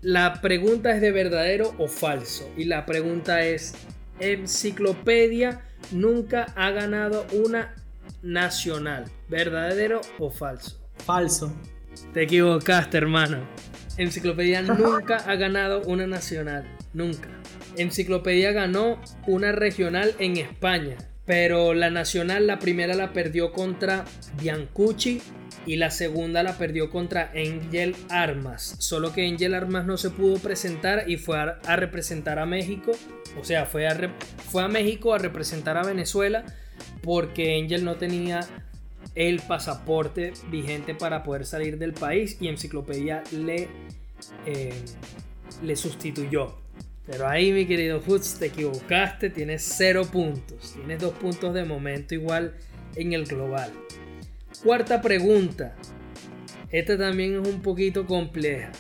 [0.03, 2.51] La pregunta es de verdadero o falso.
[2.57, 3.74] Y la pregunta es,
[4.20, 7.74] Enciclopedia nunca ha ganado una
[8.22, 9.05] nacional.
[9.28, 10.80] ¿Verdadero o falso?
[11.05, 11.53] Falso.
[12.12, 13.38] Te equivocaste, hermano.
[13.97, 16.66] Enciclopedia nunca ha ganado una nacional.
[16.95, 17.28] Nunca.
[17.76, 20.97] Enciclopedia ganó una regional en España.
[21.26, 24.05] Pero la nacional, la primera la perdió contra
[24.40, 25.22] Biancucci
[25.66, 28.76] y la segunda la perdió contra Angel Armas.
[28.78, 32.92] Solo que Angel Armas no se pudo presentar y fue a, representar a México.
[33.40, 34.14] O sea, fue a,
[34.51, 36.45] fue a México a representar a Venezuela
[37.03, 38.40] porque Angel no tenía
[39.14, 43.68] el pasaporte vigente para poder salir del país y Enciclopedia le,
[44.45, 44.74] eh,
[45.62, 46.64] le sustituyó.
[47.07, 50.73] Pero ahí, mi querido Hoods, te equivocaste, tienes cero puntos.
[50.75, 52.55] Tienes dos puntos de momento igual
[52.97, 53.71] en el global.
[54.63, 55.75] Cuarta pregunta.
[56.71, 58.73] Esta también es un poquito compleja.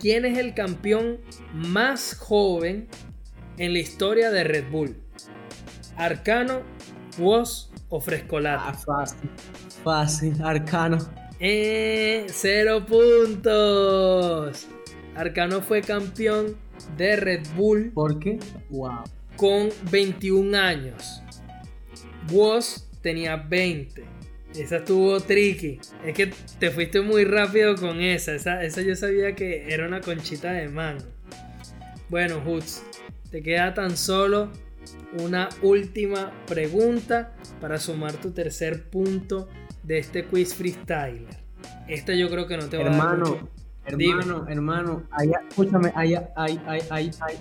[0.00, 1.18] ¿Quién es el campeón
[1.52, 2.88] más joven
[3.58, 4.96] en la historia de Red Bull?
[5.96, 6.62] ¿Arcano,
[7.18, 8.62] Woz o Frescolate?
[8.66, 9.30] Ah, fácil.
[9.84, 10.98] Fácil, Arcano.
[11.38, 14.66] Eh, cero puntos.
[15.14, 16.56] Arcano fue campeón
[16.96, 17.92] de Red Bull.
[17.92, 18.38] ¿Por qué?
[18.70, 19.04] Wow.
[19.36, 21.22] Con 21 años.
[22.30, 24.04] Woz tenía 20.
[24.54, 25.78] Esa estuvo tricky.
[26.04, 28.34] Es que te fuiste muy rápido con esa.
[28.34, 28.62] esa.
[28.62, 31.00] Esa, yo sabía que era una conchita de mano.
[32.08, 32.82] Bueno, Hoots,
[33.30, 34.50] te queda tan solo
[35.20, 39.48] una última pregunta para sumar tu tercer punto
[39.82, 41.46] de este quiz freestyler.
[41.88, 43.50] Esta yo creo que no te va hermano, a dar mucho.
[43.86, 47.36] Hermano, hermano, allá, escúchame, allá, ay, ay, ay, ay.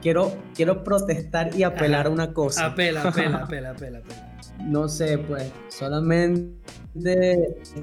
[0.00, 2.66] Quiero, quiero protestar y apelar a una cosa.
[2.66, 4.36] Apela, apela, apela, apela, apela.
[4.60, 6.54] No sé, pues, solamente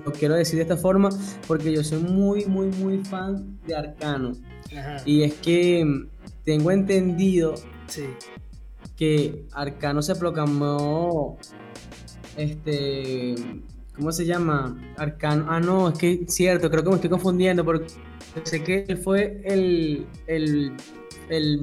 [0.05, 1.09] lo quiero decir de esta forma
[1.47, 4.33] porque yo soy muy, muy, muy fan de Arcano.
[5.05, 6.07] Y es que
[6.43, 7.55] tengo entendido
[7.87, 8.05] sí
[8.97, 11.37] que Arcano se proclamó,
[12.35, 13.35] este,
[13.97, 14.77] ¿cómo se llama?
[14.95, 17.87] Arcano, ah no, es que cierto, creo que me estoy confundiendo porque
[18.43, 20.71] sé que él fue el, el,
[21.29, 21.59] el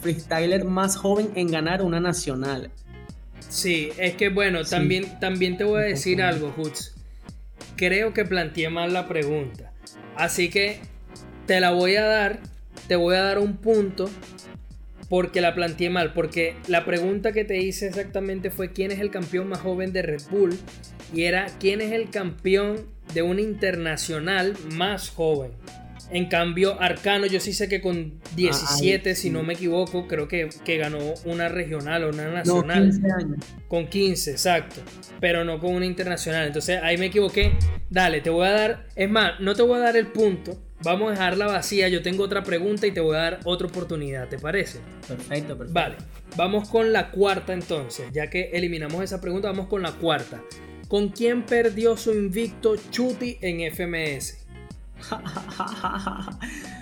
[0.00, 2.70] freestyler más joven en ganar una nacional.
[3.48, 6.94] Sí, es que bueno, también, también te voy a decir algo, Hoots.
[7.76, 9.72] Creo que planteé mal la pregunta.
[10.16, 10.80] Así que
[11.46, 12.40] te la voy a dar,
[12.88, 14.08] te voy a dar un punto
[15.08, 19.10] porque la planteé mal, porque la pregunta que te hice exactamente fue quién es el
[19.10, 20.58] campeón más joven de Red Bull
[21.12, 25.52] y era quién es el campeón de un internacional más joven.
[26.10, 30.48] En cambio, Arcano, yo sí sé que con 17, si no me equivoco, creo que,
[30.64, 32.84] que, ganó una regional o una nacional.
[32.84, 33.38] 15 años.
[33.66, 34.82] Con 15, exacto.
[35.20, 36.46] Pero no con una internacional.
[36.46, 37.54] Entonces ahí me equivoqué.
[37.90, 38.86] Dale, te voy a dar.
[38.94, 40.62] Es más, no te voy a dar el punto.
[40.84, 41.88] Vamos a dejarla vacía.
[41.88, 44.28] Yo tengo otra pregunta y te voy a dar otra oportunidad.
[44.28, 44.78] ¿Te parece?
[45.08, 45.72] Perfecto, perfecto.
[45.72, 45.96] Vale.
[46.36, 48.06] Vamos con la cuarta entonces.
[48.12, 50.40] Ya que eliminamos esa pregunta, vamos con la cuarta.
[50.88, 54.46] ¿Con quién perdió su invicto Chuti en FMS?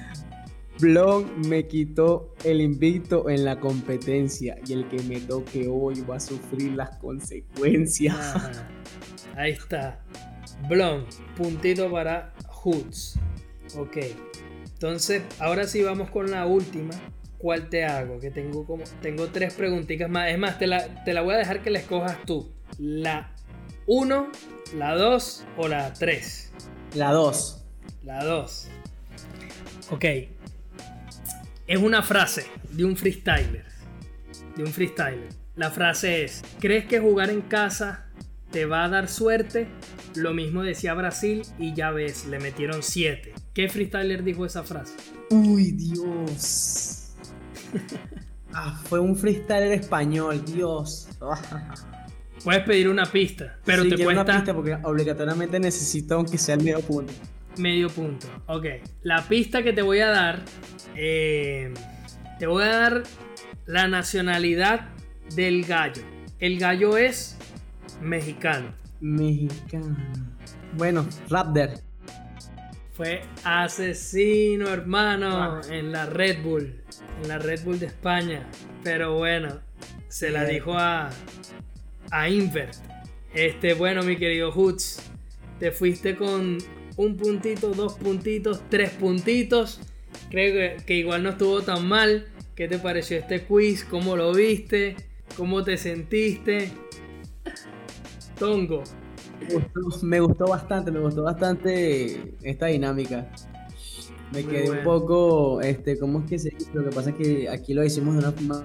[0.79, 6.17] Blon me quitó el invicto en la competencia y el que me toque hoy va
[6.17, 8.17] a sufrir las consecuencias.
[9.37, 10.05] Ahí está.
[10.69, 13.19] Blon, puntito para Hoods.
[13.79, 13.99] Ok.
[14.75, 16.93] Entonces, ahora sí vamos con la última.
[17.39, 18.19] ¿Cuál te hago?
[18.21, 18.85] Que tengo como.
[19.01, 20.31] Tengo tres preguntitas más.
[20.31, 22.53] Es más, te la, te la voy a dejar que la escojas tú.
[22.79, 23.34] La
[23.87, 24.33] 1,
[24.77, 26.53] la 2 o la 3.
[26.95, 27.65] La 2.
[28.03, 28.69] La 2.
[29.91, 30.05] Ok.
[31.67, 33.67] Es una frase de un freestyler.
[34.57, 35.29] De un freestyler.
[35.57, 38.07] La frase es, ¿crees que jugar en casa
[38.51, 39.69] te va a dar suerte?
[40.15, 43.35] Lo mismo decía Brasil y ya ves, le metieron 7.
[43.53, 44.95] ¿Qué freestyler dijo esa frase?
[45.31, 47.15] Uy, Dios.
[48.55, 51.09] ah, fue un freestyler español, Dios.
[52.43, 54.23] Puedes pedir una pista, pero te cuesta.
[54.23, 57.13] una pista porque obligatoriamente necesito aunque sea el medio punto.
[57.59, 58.27] Medio punto.
[58.47, 58.67] Ok.
[59.03, 60.43] La pista que te voy a dar.
[60.97, 61.73] Eh,
[62.39, 63.03] te voy a dar
[63.67, 64.89] la nacionalidad
[65.35, 66.03] del gallo.
[66.39, 67.37] El gallo es
[68.03, 68.75] mexicano.
[69.01, 69.97] Mexicano.
[70.77, 71.71] Bueno, Raptor.
[72.93, 76.83] Fue asesino, hermano, en la Red Bull.
[77.23, 78.49] En la Red Bull de España.
[78.83, 79.61] Pero bueno,
[80.09, 81.11] se la dijo a,
[82.15, 82.77] a Invert.
[83.35, 85.03] Este, bueno, mi querido Hoots,
[85.59, 86.59] te fuiste con
[86.97, 89.81] un puntito, dos puntitos, tres puntitos.
[90.31, 92.29] Creo que, igual no estuvo tan mal.
[92.55, 93.85] ¿Qué te pareció este quiz?
[93.85, 94.95] ¿Cómo lo viste?
[95.37, 96.71] ¿Cómo te sentiste?
[98.39, 98.85] Tongo.
[100.03, 103.29] Me gustó, bastante, me gustó bastante esta dinámica.
[104.33, 106.71] Me quedé un poco, este, ¿cómo es que se dice?
[106.73, 108.65] Lo que pasa es que aquí lo hicimos de una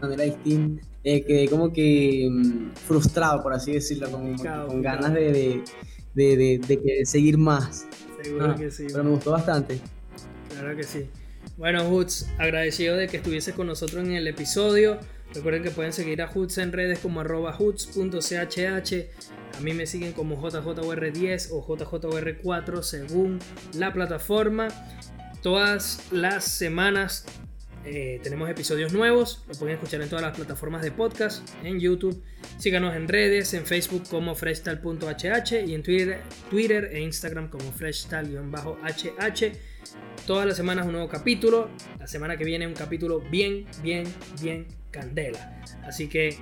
[0.00, 0.91] manera distinta.
[1.04, 4.36] Eh, quedé como que mm, frustrado, por así decirlo, con,
[4.82, 5.62] ganas de,
[6.14, 7.86] de, seguir más.
[8.22, 8.86] Seguro ah, que sí.
[8.88, 9.80] Pero me gustó bastante.
[10.50, 11.08] Claro que sí.
[11.56, 14.98] Bueno, Hoots, agradecido de que estuviese con nosotros en el episodio.
[15.34, 18.94] Recuerden que pueden seguir a Hoots en redes como arroba hoots.chh.
[19.56, 23.38] A mí me siguen como JJOR10 o JJOR4 según
[23.74, 24.68] la plataforma.
[25.42, 27.24] Todas las semanas
[27.84, 29.44] eh, tenemos episodios nuevos.
[29.48, 32.22] Lo pueden escuchar en todas las plataformas de podcast, en YouTube.
[32.58, 36.20] Síganos en redes, en Facebook como freshtal.hh y en Twitter,
[36.50, 39.52] Twitter e Instagram como freshtal-hh.
[40.26, 41.70] Todas las semanas un nuevo capítulo.
[41.98, 44.04] La semana que viene un capítulo bien, bien,
[44.40, 45.62] bien candela.
[45.84, 46.38] Así que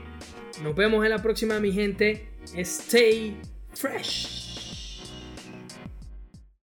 [0.63, 2.29] nos vemos en la próxima, mi gente.
[2.55, 3.41] Stay
[3.75, 4.50] fresh.